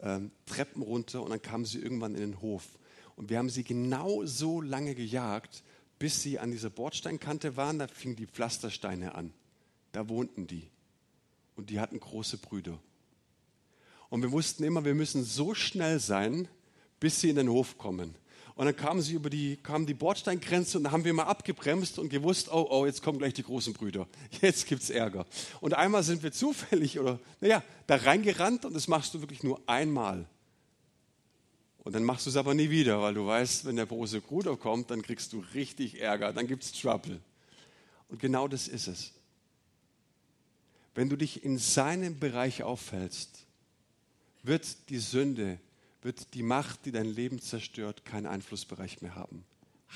[0.00, 2.78] ähm, Treppen runter und dann kamen sie irgendwann in den Hof.
[3.16, 5.62] Und wir haben sie genau so lange gejagt,
[6.02, 9.32] bis sie an dieser Bordsteinkante waren, da fingen die Pflastersteine an.
[9.92, 10.68] Da wohnten die.
[11.54, 12.76] Und die hatten große Brüder.
[14.08, 16.48] Und wir wussten immer, wir müssen so schnell sein,
[16.98, 18.16] bis sie in den Hof kommen.
[18.56, 22.00] Und dann kamen sie über die, kamen die Bordsteingrenze und dann haben wir mal abgebremst
[22.00, 24.08] und gewusst, oh, oh, jetzt kommen gleich die großen Brüder.
[24.40, 25.24] Jetzt gibt es Ärger.
[25.60, 29.60] Und einmal sind wir zufällig oder, naja, da reingerannt und das machst du wirklich nur
[29.68, 30.26] einmal.
[31.84, 34.56] Und dann machst du es aber nie wieder, weil du weißt, wenn der große Bruder
[34.56, 37.20] kommt, dann kriegst du richtig Ärger, dann gibt es Trouble.
[38.08, 39.12] Und genau das ist es.
[40.94, 43.46] Wenn du dich in seinem Bereich aufhältst,
[44.42, 45.58] wird die Sünde,
[46.02, 49.44] wird die Macht, die dein Leben zerstört, keinen Einflussbereich mehr haben.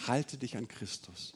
[0.06, 1.34] Halte dich an Christus.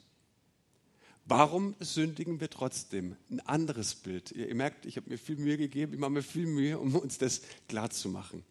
[1.25, 3.15] Warum sündigen wir trotzdem?
[3.29, 4.31] Ein anderes Bild.
[4.31, 7.17] Ihr, merkt, ich habe mir viel Mühe gegeben, ich mache mir viel Mühe, um uns
[7.19, 8.43] das klar zu machen.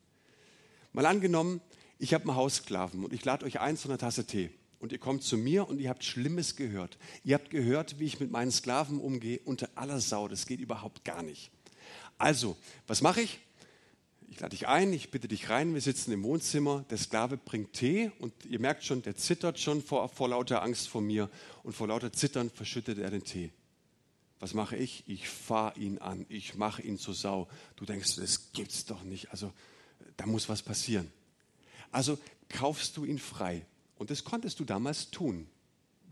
[0.92, 1.60] Mal angenommen,
[2.00, 4.50] ich habe einen Haussklaven und ich lade euch ein zu einer Tasse Tee.
[4.78, 6.96] Und ihr kommt zu mir und ihr habt Schlimmes gehört.
[7.22, 10.26] Ihr habt gehört, wie ich mit meinen Sklaven umgehe, unter aller Sau.
[10.26, 11.50] Das geht überhaupt gar nicht.
[12.16, 13.40] Also, was mache ich?
[14.30, 17.74] Ich lade dich ein, ich bitte dich rein, wir sitzen im Wohnzimmer, der Sklave bringt
[17.74, 21.28] Tee und ihr merkt schon, der zittert schon vor, vor lauter Angst vor mir
[21.62, 23.50] und vor lauter Zittern verschüttet er den Tee.
[24.38, 25.04] Was mache ich?
[25.06, 27.48] Ich fahre ihn an, ich mache ihn zur Sau.
[27.76, 29.32] Du denkst, das gibt's doch nicht.
[29.32, 29.52] Also,
[30.16, 31.12] da muss was passieren.
[31.90, 33.64] Also kaufst du ihn frei.
[33.96, 35.46] Und das konntest du damals tun.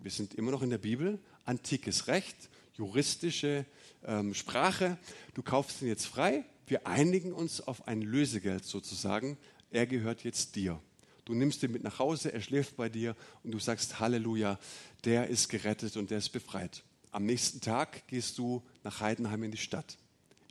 [0.02, 2.36] Wir sind immer noch in der Bibel, antikes Recht,
[2.74, 3.64] juristische
[4.04, 4.98] ähm, Sprache.
[5.34, 6.44] Du kaufst ihn jetzt frei.
[6.66, 9.38] Wir einigen uns auf ein Lösegeld sozusagen.
[9.70, 10.80] Er gehört jetzt dir.
[11.24, 14.58] Du nimmst ihn mit nach Hause, er schläft bei dir und du sagst Halleluja,
[15.04, 16.82] der ist gerettet und der ist befreit.
[17.10, 19.98] Am nächsten Tag gehst du nach Heidenheim in die Stadt,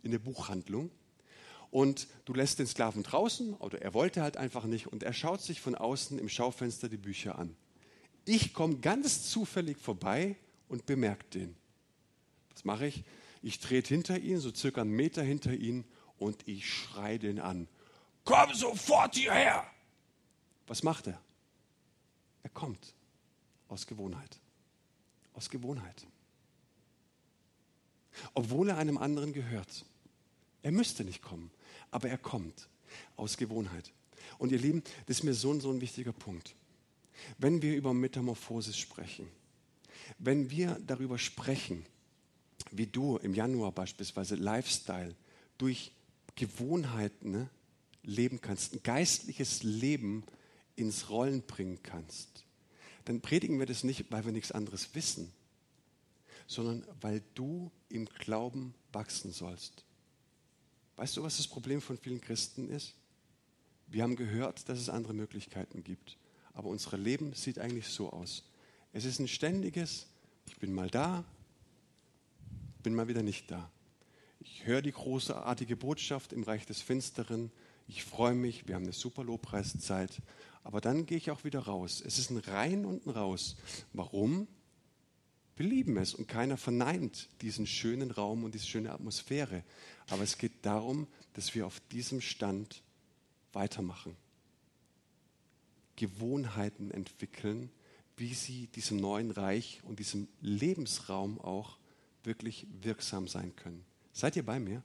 [0.04, 0.92] in der Buchhandlung
[1.72, 5.42] und du lässt den Sklaven draußen oder er wollte halt einfach nicht und er schaut
[5.42, 7.56] sich von außen im Schaufenster die Bücher an.
[8.26, 10.36] Ich komme ganz zufällig vorbei
[10.68, 11.56] und bemerke den.
[12.54, 13.04] Was mache ich?
[13.42, 15.86] Ich trete hinter ihn, so circa einen Meter hinter ihn
[16.18, 17.68] und ich schreie den an.
[18.24, 19.66] Komm sofort hierher!
[20.68, 21.22] Was macht er?
[22.44, 22.94] Er kommt
[23.70, 24.40] aus Gewohnheit.
[25.34, 26.06] Aus Gewohnheit.
[28.34, 29.86] Obwohl er einem anderen gehört.
[30.68, 31.50] Er müsste nicht kommen
[31.92, 32.68] aber er kommt
[33.16, 33.92] aus Gewohnheit.
[34.38, 36.56] Und ihr Lieben, das ist mir so, so ein wichtiger Punkt.
[37.38, 39.28] Wenn wir über Metamorphosis sprechen,
[40.20, 41.86] wenn wir darüber sprechen,
[42.72, 45.16] wie du im Januar beispielsweise Lifestyle
[45.58, 45.92] durch
[46.36, 47.50] Gewohnheiten ne,
[48.04, 50.24] leben kannst, ein geistliches Leben
[50.76, 52.46] ins Rollen bringen kannst,
[53.06, 55.32] dann predigen wir das nicht, weil wir nichts anderes wissen,
[56.46, 59.87] sondern weil du im Glauben wachsen sollst.
[60.98, 62.96] Weißt du, was das Problem von vielen Christen ist?
[63.88, 66.18] Wir haben gehört, dass es andere Möglichkeiten gibt.
[66.54, 68.44] Aber unser Leben sieht eigentlich so aus.
[68.94, 70.08] Es ist ein ständiges,
[70.48, 71.24] ich bin mal da,
[72.82, 73.72] bin mal wieder nicht da.
[74.40, 77.52] Ich höre die großartige Botschaft im Reich des Finsteren.
[77.88, 80.22] Ich freue mich, wir haben eine super Lobpreiszeit.
[80.64, 82.02] Aber dann gehe ich auch wieder raus.
[82.06, 83.56] Es ist ein Rein und ein Raus.
[83.94, 84.48] Warum?
[85.58, 89.64] Wir lieben es und keiner verneint diesen schönen Raum und diese schöne Atmosphäre.
[90.08, 92.84] Aber es geht darum, dass wir auf diesem Stand
[93.54, 94.16] weitermachen.
[95.96, 97.72] Gewohnheiten entwickeln,
[98.18, 101.78] wie sie diesem neuen Reich und diesem Lebensraum auch
[102.24, 103.84] wirklich wirksam sein können.
[104.14, 104.84] Seid ihr bei mir?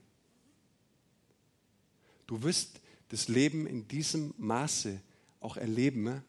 [2.25, 4.99] Du wirst das Leben in diesem Maße
[5.39, 6.23] auch erleben,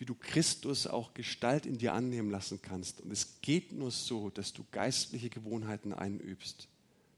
[0.00, 3.02] wie du Christus auch Gestalt in dir annehmen lassen kannst.
[3.02, 6.68] Und es geht nur so, dass du geistliche Gewohnheiten einübst,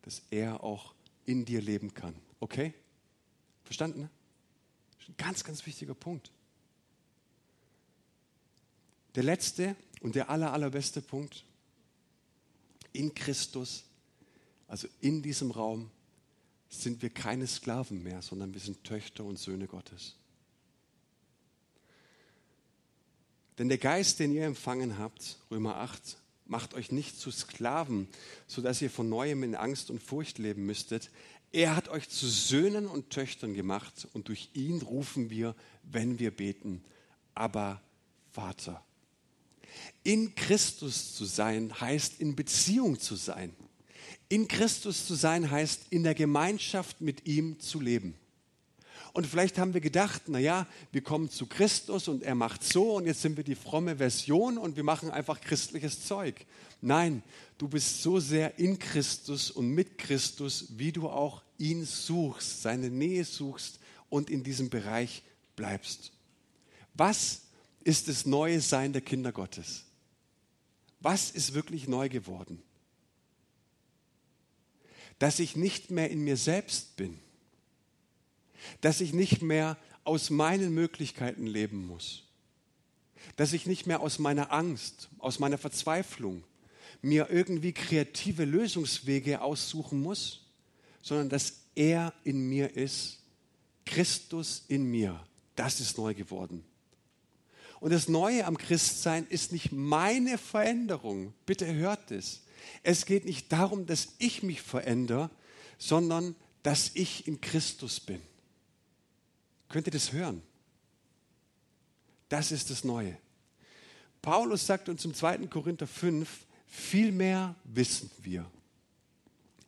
[0.03, 0.93] dass er auch
[1.25, 2.13] in dir leben kann.
[2.41, 2.75] Okay?
[3.63, 4.11] Verstanden?
[4.99, 6.33] Das ist ein ganz, ganz wichtiger Punkt.
[9.15, 11.45] Der letzte und der aller, allerbeste Punkt.
[12.93, 13.85] In Christus,
[14.67, 15.89] also in diesem Raum,
[16.69, 20.17] sind wir keine Sklaven mehr, sondern wir sind Töchter und Söhne Gottes.
[23.59, 28.09] Denn der Geist, den ihr empfangen habt, Römer 8, macht euch nicht zu Sklaven,
[28.47, 31.11] sodass ihr von neuem in Angst und Furcht leben müsstet.
[31.53, 36.31] Er hat euch zu Söhnen und Töchtern gemacht und durch ihn rufen wir, wenn wir
[36.31, 36.83] beten,
[37.35, 37.83] aber
[38.31, 38.83] Vater.
[40.03, 43.55] In Christus zu sein heißt in Beziehung zu sein.
[44.29, 48.15] In Christus zu sein heißt in der Gemeinschaft mit ihm zu leben.
[49.13, 53.07] Und vielleicht haben wir gedacht, naja, wir kommen zu Christus und er macht so und
[53.07, 56.47] jetzt sind wir die fromme Version und wir machen einfach christliches Zeug.
[56.81, 57.23] Nein,
[57.59, 62.89] du bist so sehr in Christus und mit Christus, wie du auch ihn suchst, seine
[62.89, 65.23] Nähe suchst und in diesem Bereich
[65.57, 66.13] bleibst.
[66.95, 67.43] Was
[67.85, 69.85] ist das neue Sein der Kinder Gottes?
[71.01, 72.63] Was ist wirklich neu geworden?
[75.19, 77.19] Dass ich nicht mehr in mir selbst bin,
[78.81, 82.25] dass ich nicht mehr aus meinen Möglichkeiten leben muss,
[83.37, 86.45] dass ich nicht mehr aus meiner Angst, aus meiner Verzweiflung
[87.01, 90.47] mir irgendwie kreative Lösungswege aussuchen muss,
[91.01, 93.21] sondern dass er in mir ist,
[93.85, 95.21] Christus in mir.
[95.57, 96.65] Das ist neu geworden.
[97.81, 101.35] Und das Neue am Christsein ist nicht meine Veränderung.
[101.47, 102.43] Bitte hört es.
[102.85, 105.31] Es geht nicht darum, dass ich mich verändere,
[105.79, 108.23] sondern dass ich in Christus bin.
[109.73, 110.43] Könnt ihr das hören?
[112.29, 113.17] Das ist das Neue.
[114.21, 115.47] Paulus sagt uns im 2.
[115.47, 118.45] Korinther 5, vielmehr wissen wir,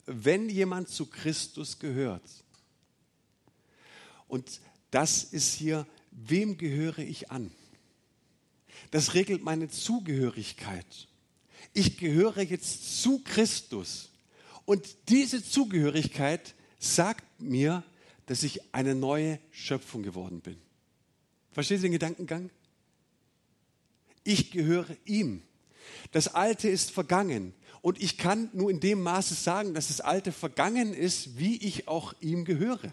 [0.05, 2.23] wenn jemand zu Christus gehört,
[4.29, 7.51] und das ist hier, wem gehöre ich an?
[8.91, 11.09] Das regelt meine Zugehörigkeit.
[11.73, 14.11] Ich gehöre jetzt zu Christus.
[14.67, 17.83] Und diese Zugehörigkeit sagt mir,
[18.27, 20.57] dass ich eine neue Schöpfung geworden bin.
[21.53, 22.51] Verstehen Sie den Gedankengang?
[24.25, 25.43] Ich gehöre ihm.
[26.13, 27.55] Das Alte ist vergangen.
[27.83, 31.87] Und ich kann nur in dem Maße sagen, dass das Alte vergangen ist, wie ich
[31.87, 32.93] auch ihm gehöre.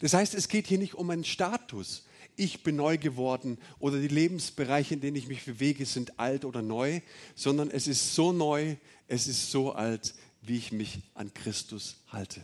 [0.00, 2.04] Das heißt, es geht hier nicht um einen Status
[2.40, 6.62] ich bin neu geworden oder die Lebensbereiche, in denen ich mich bewege, sind alt oder
[6.62, 7.00] neu,
[7.34, 8.76] sondern es ist so neu,
[9.08, 12.40] es ist so alt, wie ich mich an Christus halte.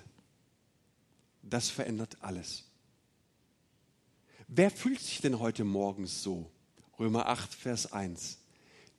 [1.48, 2.64] Das verändert alles.
[4.48, 6.50] Wer fühlt sich denn heute Morgen so?
[6.98, 8.38] Römer 8, Vers 1.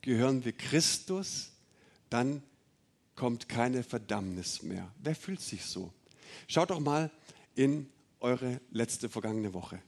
[0.02, 1.52] Gehören wir Christus,
[2.10, 2.44] dann
[3.16, 4.92] kommt keine Verdammnis mehr.
[5.00, 5.92] Wer fühlt sich so?
[6.48, 7.12] Schaut doch mal
[7.56, 9.82] in eure letzte vergangene Woche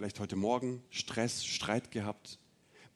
[0.00, 2.38] vielleicht heute Morgen Stress, Streit gehabt.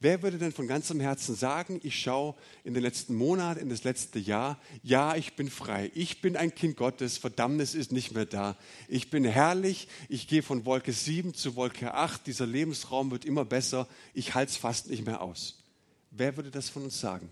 [0.04, 3.84] Wer würde denn von ganzem Herzen sagen, ich schaue in den letzten Monat, in das
[3.84, 8.26] letzte Jahr, ja, ich bin frei, ich bin ein Kind Gottes, Verdammnis ist nicht mehr
[8.26, 8.54] da,
[8.86, 13.46] ich bin herrlich, ich gehe von Wolke 7 zu Wolke 8, dieser Lebensraum wird immer
[13.46, 15.64] besser, ich halte es fast nicht mehr aus.
[16.10, 17.30] Wer würde das von uns sagen?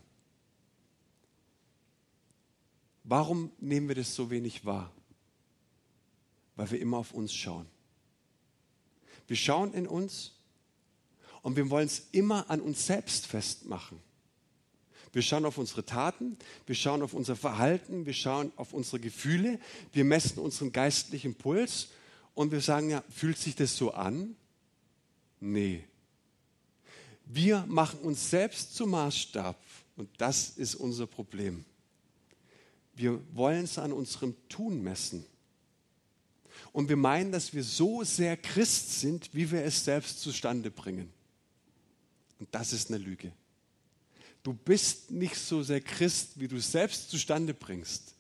[3.05, 4.91] Warum nehmen wir das so wenig wahr?
[6.57, 7.67] Weil wir immer auf uns schauen.
[9.27, 10.32] Wir schauen in uns
[11.43, 13.99] und wir wollen es immer an uns selbst festmachen.
[15.13, 19.59] Wir schauen auf unsere Taten, wir schauen auf unser Verhalten, wir schauen auf unsere Gefühle,
[19.93, 21.89] wir messen unseren geistlichen Puls
[22.35, 24.37] und wir sagen ja, fühlt sich das so an?
[25.39, 25.85] Nee.
[27.27, 29.57] Wir machen uns selbst zum Maßstab
[29.97, 31.65] und das ist unser Problem.
[32.95, 35.27] Wir wollen es an unserem Tun messen
[36.73, 41.13] und wir meinen, dass wir so sehr Christ sind, wie wir es selbst zustande bringen.
[42.43, 43.31] Und das ist eine Lüge.
[44.43, 48.17] Du bist nicht so sehr Christ, wie du selbst zustande bringst.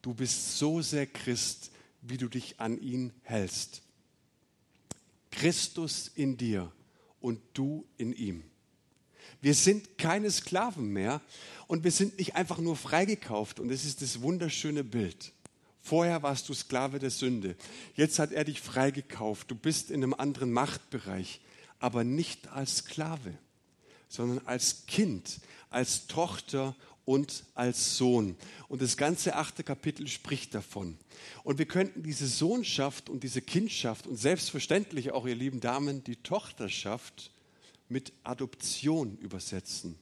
[0.00, 3.82] Du bist so sehr Christ, wie du dich an ihn hältst.
[5.30, 6.72] Christus in dir
[7.20, 8.44] und du in ihm.
[9.42, 11.20] Wir sind keine Sklaven mehr
[11.66, 13.60] und wir sind nicht einfach nur freigekauft.
[13.60, 15.34] Und es ist das wunderschöne Bild.
[15.82, 17.56] Vorher warst du Sklave der Sünde.
[17.94, 19.50] Jetzt hat er dich freigekauft.
[19.50, 21.42] Du bist in einem anderen Machtbereich,
[21.78, 23.36] aber nicht als Sklave,
[24.08, 25.40] sondern als Kind,
[25.70, 28.36] als Tochter und als Sohn.
[28.68, 30.98] Und das ganze achte Kapitel spricht davon.
[31.44, 36.16] Und wir könnten diese Sohnschaft und diese Kindschaft und selbstverständlich auch, ihr lieben Damen, die
[36.16, 37.30] Tochterschaft
[37.88, 39.96] mit Adoption übersetzen.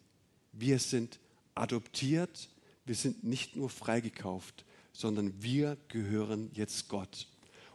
[0.53, 1.19] Wir sind
[1.55, 2.49] adoptiert,
[2.87, 7.29] wir sind nicht nur freigekauft, sondern wir gehören jetzt Gott.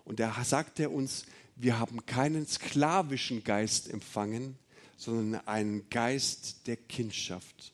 [0.05, 1.25] Und da sagt er uns,
[1.55, 4.57] wir haben keinen sklavischen Geist empfangen,
[4.99, 7.71] sondern einen Geist der Kindschaft.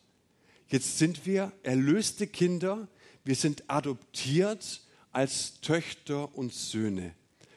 [0.70, 2.88] Jetzt sind wir erlöste Kinder,
[3.24, 7.16] wir sind adoptiert als Töchter und Söhne.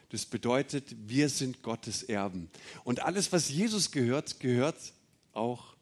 [0.08, 2.50] Das bedeutet, wir sind Gottes Erben.
[2.82, 4.94] Und alles, was Jesus gehört, gehört
[5.34, 5.76] auch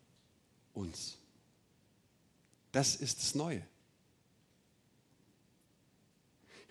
[0.74, 1.18] uns.
[2.72, 3.62] Das ist das Neue.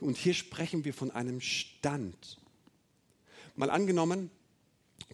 [0.02, 2.42] Und hier sprechen wir von einem Stand.
[3.56, 4.30] Mal angenommen,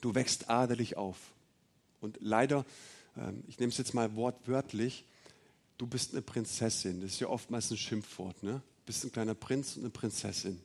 [0.02, 1.18] du wächst adelig auf.
[2.02, 2.66] Und leider,
[3.16, 5.06] ähm, ich nehme es jetzt mal wortwörtlich,
[5.78, 7.02] du bist eine Prinzessin.
[7.02, 8.44] Das ist ja oftmals ein Schimpfwort.
[8.44, 8.54] Ne?
[8.54, 10.60] Du bist ein kleiner Prinz und eine Prinzessin.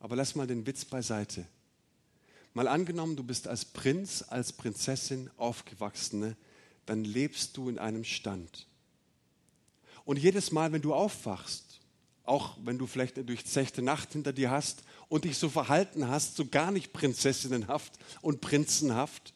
[0.00, 1.46] Aber lass mal den Witz beiseite.
[2.54, 6.36] Mal angenommen, du bist als Prinz, als Prinzessin aufgewachsene,
[6.86, 8.66] dann lebst du in einem Stand.
[10.04, 11.80] Und jedes Mal, wenn du aufwachst,
[12.24, 16.36] auch wenn du vielleicht eine durchzechte Nacht hinter dir hast und dich so verhalten hast,
[16.36, 19.32] so gar nicht prinzessinnenhaft und prinzenhaft,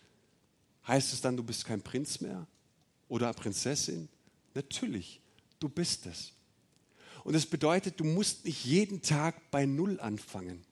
[0.87, 2.47] heißt es dann, du bist kein Prinz mehr
[3.09, 4.09] oder Prinzessin?
[4.55, 5.21] Natürlich,
[5.59, 6.33] du bist es.
[7.25, 10.65] Und das bedeutet, du musst nicht jeden Tag bei Null anfangen.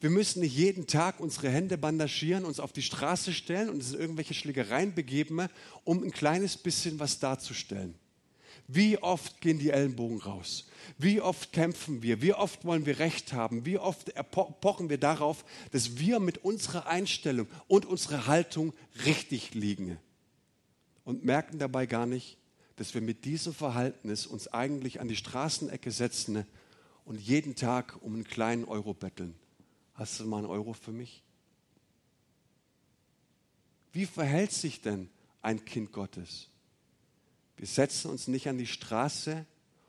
[0.00, 3.92] Wir müssen nicht jeden Tag unsere Hände bandagieren, uns auf die Straße stellen und uns
[3.92, 5.48] in irgendwelche Schlägereien begeben,
[5.84, 7.94] um ein kleines bisschen was darzustellen.
[8.74, 10.66] Wie oft gehen die Ellenbogen raus?
[10.96, 12.22] Wie oft kämpfen wir?
[12.22, 13.66] Wie oft wollen wir Recht haben?
[13.66, 18.72] Wie oft pochen wir darauf, dass wir mit unserer Einstellung und unserer Haltung
[19.04, 19.98] richtig liegen?
[21.04, 22.38] Und merken dabei gar nicht,
[22.76, 26.46] dass wir mit diesem Verhaltnis uns eigentlich an die Straßenecke setzen
[27.04, 29.34] und jeden Tag um einen kleinen Euro betteln.
[29.94, 31.22] Hast du mal einen Euro für mich?
[33.92, 35.10] Wie verhält sich denn
[35.42, 36.48] ein Kind Gottes?
[37.62, 39.46] Wir setzen uns nicht an die Straße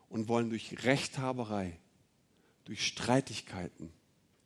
[0.07, 1.79] und wollen durch Rechthaberei,
[2.65, 3.91] durch Streitigkeiten,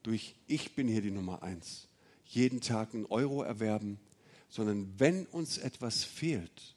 [0.02, 1.90] durch Ich bin hier die Nummer eins,
[2.24, 4.00] jeden Tag einen Euro erwerben,
[4.48, 6.74] sondern wenn uns etwas fehlt,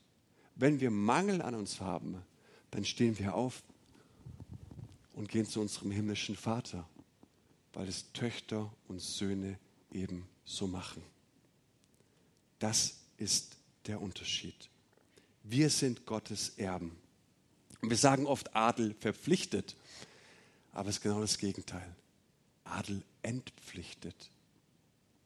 [0.56, 2.20] wenn wir Mangel an uns haben,
[2.72, 3.62] dann stehen wir auf
[5.12, 6.84] und gehen zu unserem himmlischen Vater,
[7.74, 9.56] weil es Töchter und Söhne
[9.92, 11.04] eben so machen.
[12.58, 14.69] Das ist der Unterschied.
[15.42, 16.96] Wir sind Gottes Erben.
[17.82, 19.76] Wir sagen oft Adel verpflichtet,
[20.72, 21.96] aber es ist genau das Gegenteil.
[22.64, 24.30] Adel entpflichtet.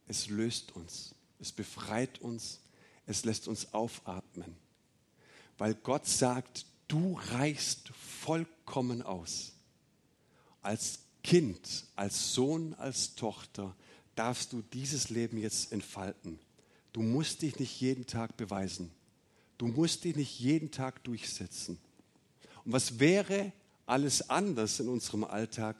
[0.07, 2.61] Es löst uns, es befreit uns,
[3.07, 4.57] es lässt uns aufatmen
[5.59, 9.53] weil Gott sagt, du reichst vollkommen aus.
[10.63, 13.75] Als Kind, als Sohn, als Tochter
[14.15, 16.39] darfst du dieses Leben jetzt entfalten.
[16.93, 18.91] Du musst dich nicht jeden Tag beweisen.
[19.59, 21.79] Du musst dich nicht jeden Tag durchsetzen.
[22.65, 23.53] Und was wäre
[23.87, 25.77] alles anders in unserem Alltag,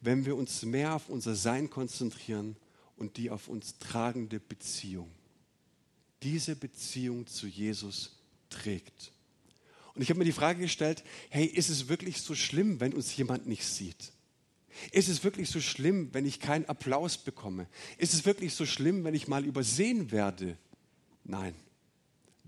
[0.00, 2.56] wenn wir uns mehr auf unser Sein konzentrieren
[2.96, 5.10] und die auf uns tragende Beziehung?
[6.22, 8.18] Diese Beziehung zu Jesus
[8.50, 9.12] trägt.
[9.94, 13.16] Und ich habe mir die Frage gestellt, hey, ist es wirklich so schlimm, wenn uns
[13.16, 14.12] jemand nicht sieht?
[14.92, 17.66] Ist es wirklich so schlimm, wenn ich keinen Applaus bekomme?
[17.98, 20.56] Ist es wirklich so schlimm, wenn ich mal übersehen werde?
[21.24, 21.54] Nein.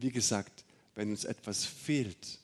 [0.03, 0.65] Wie gesagt,
[0.97, 2.41] wenn uns etwas fehlt,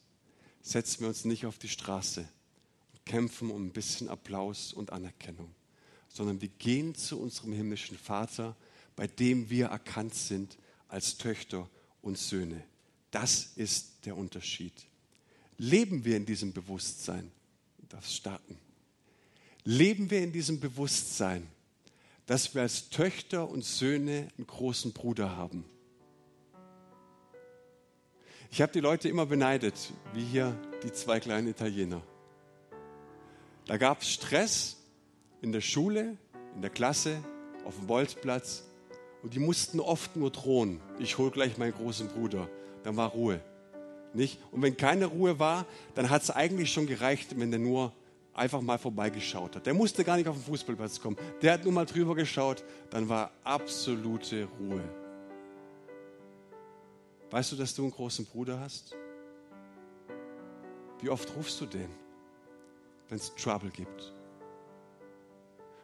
[0.62, 5.52] setzen wir uns nicht auf die Straße und kämpfen um ein bisschen Applaus und Anerkennung,
[6.08, 8.54] sondern wir gehen zu unserem himmlischen Vater,
[8.94, 10.56] bei dem wir erkannt sind
[10.86, 11.68] als Töchter
[12.00, 12.62] und Söhne.
[13.10, 14.74] Das ist der Unterschied.
[15.56, 17.28] Leben wir in diesem Bewusstsein?
[17.88, 18.56] Das starten.
[19.64, 21.44] Leben wir in diesem Bewusstsein,
[22.26, 25.64] dass wir als Töchter und Söhne einen großen Bruder haben?
[28.50, 29.74] Ich habe die Leute immer beneidet,
[30.14, 32.02] wie hier die zwei kleinen Italiener.
[33.66, 34.76] Da gab es Stress
[35.42, 36.16] in der Schule,
[36.54, 37.22] in der Klasse,
[37.64, 38.64] auf dem Bolzplatz
[39.22, 40.80] und die mussten oft nur drohen.
[40.98, 42.48] Ich hole gleich meinen großen Bruder
[42.82, 43.40] dann war Ruhe.
[44.14, 44.38] Nicht?
[44.50, 47.92] Und wenn keine Ruhe war, dann hat es eigentlich schon gereicht, wenn der nur
[48.32, 49.66] einfach mal vorbeigeschaut hat.
[49.66, 51.16] Der musste gar nicht auf den Fußballplatz kommen.
[51.42, 54.82] Der hat nur mal drüber geschaut, dann war absolute Ruhe.
[57.30, 58.96] Weißt du, dass du einen großen Bruder hast?
[61.00, 61.90] Wie oft rufst du den,
[63.08, 64.12] wenn es Trouble gibt?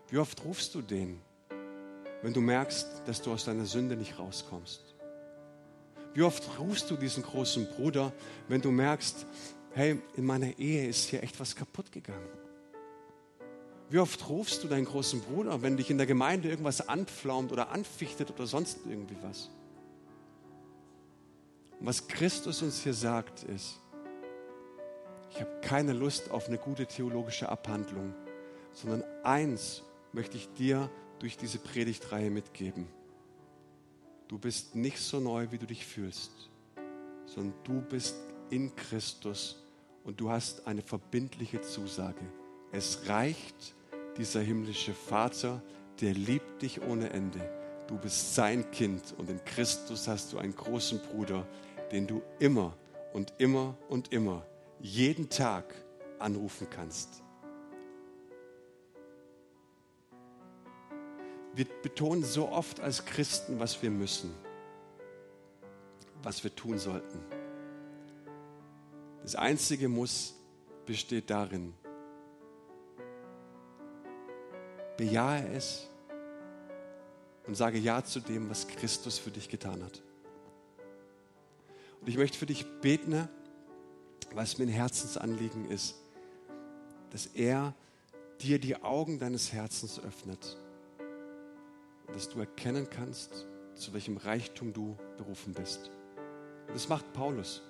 [0.09, 1.21] Wie oft rufst du den,
[2.23, 4.95] wenn du merkst, dass du aus deiner Sünde nicht rauskommst?
[6.15, 8.13] Wie oft rufst du diesen großen Bruder,
[8.49, 9.27] wenn du merkst,
[9.73, 12.29] hey, in meiner Ehe ist hier echt was kaputt gegangen?
[13.91, 17.71] Wie oft rufst du deinen großen Bruder, wenn dich in der Gemeinde irgendwas anpflaumt oder
[17.71, 19.51] anfichtet oder sonst irgendwie was?
[21.81, 23.81] Und was Christus uns hier sagt, ist,
[25.31, 28.15] ich habe keine Lust auf eine gute theologische Abhandlung,
[28.73, 32.87] sondern eins möchte ich dir durch diese Predigtreihe mitgeben.
[34.29, 36.31] Du bist nicht so neu, wie du dich fühlst,
[37.27, 38.17] sondern du bist
[38.51, 39.63] in Christus
[40.05, 42.25] und du hast eine verbindliche Zusage.
[42.73, 43.75] Es reicht
[44.17, 45.63] dieser himmlische Vater,
[46.01, 47.64] der liebt dich ohne Ende.
[47.87, 51.47] Du bist sein Kind und in Christus hast du einen großen Bruder,
[51.93, 52.75] den du immer
[53.13, 54.47] und immer und immer,
[54.81, 55.75] jeden Tag
[56.19, 57.23] anrufen kannst.
[61.55, 64.35] Wir betonen so oft als Christen, was wir müssen,
[66.23, 67.21] was wir tun sollten.
[69.23, 70.35] Das einzige Muss
[70.85, 71.75] besteht darin,
[74.97, 75.89] bejahe es
[77.47, 80.03] und sage Ja zu dem, was Christus für dich getan hat.
[82.01, 83.29] Und ich möchte für dich beten,
[84.35, 85.97] was mir ein Herzensanliegen ist,
[87.11, 87.75] dass er
[88.41, 90.57] dir die Augen deines Herzens öffnet
[92.07, 95.91] und dass du erkennen kannst, zu welchem Reichtum du berufen bist.
[96.67, 97.63] Und das macht Paulus.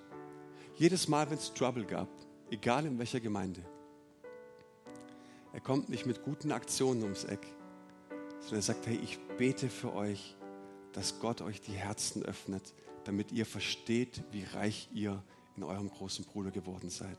[0.76, 2.08] Jedes Mal, wenn es Trouble gab,
[2.50, 3.60] egal in welcher Gemeinde,
[5.52, 7.46] er kommt nicht mit guten Aktionen ums Eck,
[8.44, 10.36] sondern er sagt, hey, ich bete für euch,
[10.92, 12.74] dass Gott euch die Herzen öffnet,
[13.04, 15.22] damit ihr versteht, wie reich ihr
[15.56, 17.18] in eurem großen Bruder geworden seid.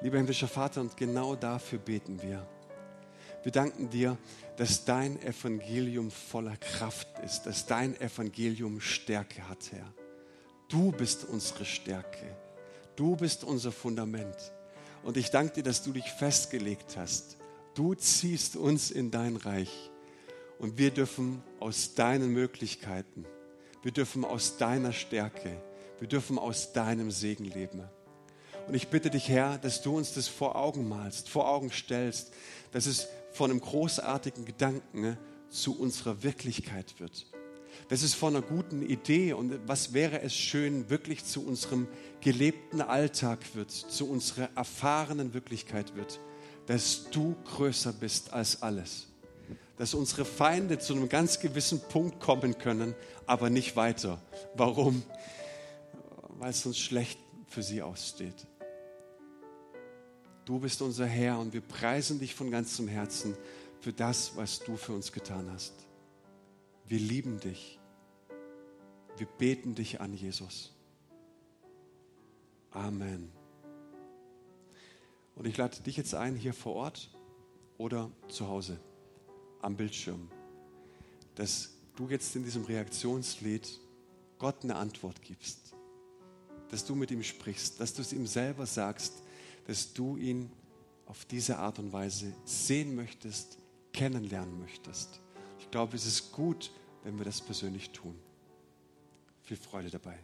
[0.00, 2.46] Lieber himmlischer Vater, und genau dafür beten wir.
[3.42, 4.16] Wir danken dir,
[4.56, 9.92] dass dein Evangelium voller Kraft ist, dass dein Evangelium Stärke hat, Herr.
[10.68, 12.36] Du bist unsere Stärke.
[12.96, 14.36] Du bist unser Fundament.
[15.02, 17.36] Und ich danke dir, dass du dich festgelegt hast.
[17.74, 19.90] Du ziehst uns in dein Reich.
[20.58, 23.26] Und wir dürfen aus deinen Möglichkeiten,
[23.82, 25.60] wir dürfen aus deiner Stärke,
[25.98, 27.82] wir dürfen aus deinem Segen leben.
[28.66, 32.32] Und ich bitte dich, Herr, dass du uns das vor Augen malst, vor Augen stellst,
[32.72, 35.18] dass es von einem großartigen Gedanken
[35.50, 37.26] zu unserer Wirklichkeit wird.
[37.88, 41.88] Dass es von einer guten Idee und was wäre es schön, wirklich zu unserem
[42.20, 46.20] gelebten Alltag wird, zu unserer erfahrenen Wirklichkeit wird,
[46.66, 49.06] dass du größer bist als alles.
[49.76, 52.94] Dass unsere Feinde zu einem ganz gewissen Punkt kommen können,
[53.26, 54.20] aber nicht weiter.
[54.54, 55.02] Warum?
[56.38, 58.46] Weil es uns schlecht für sie aussteht.
[60.44, 63.36] Du bist unser Herr und wir preisen dich von ganzem Herzen
[63.80, 65.72] für das, was du für uns getan hast.
[66.86, 67.78] Wir lieben dich.
[69.16, 70.72] Wir beten dich an, Jesus.
[72.70, 73.33] Amen.
[75.34, 77.10] Und ich lade dich jetzt ein, hier vor Ort
[77.78, 78.78] oder zu Hause
[79.60, 80.30] am Bildschirm,
[81.34, 83.80] dass du jetzt in diesem Reaktionslied
[84.38, 85.74] Gott eine Antwort gibst,
[86.70, 89.22] dass du mit ihm sprichst, dass du es ihm selber sagst,
[89.66, 90.50] dass du ihn
[91.06, 93.58] auf diese Art und Weise sehen möchtest,
[93.92, 95.20] kennenlernen möchtest.
[95.58, 96.70] Ich glaube, es ist gut,
[97.02, 98.18] wenn wir das persönlich tun.
[99.42, 100.18] Viel Freude dabei.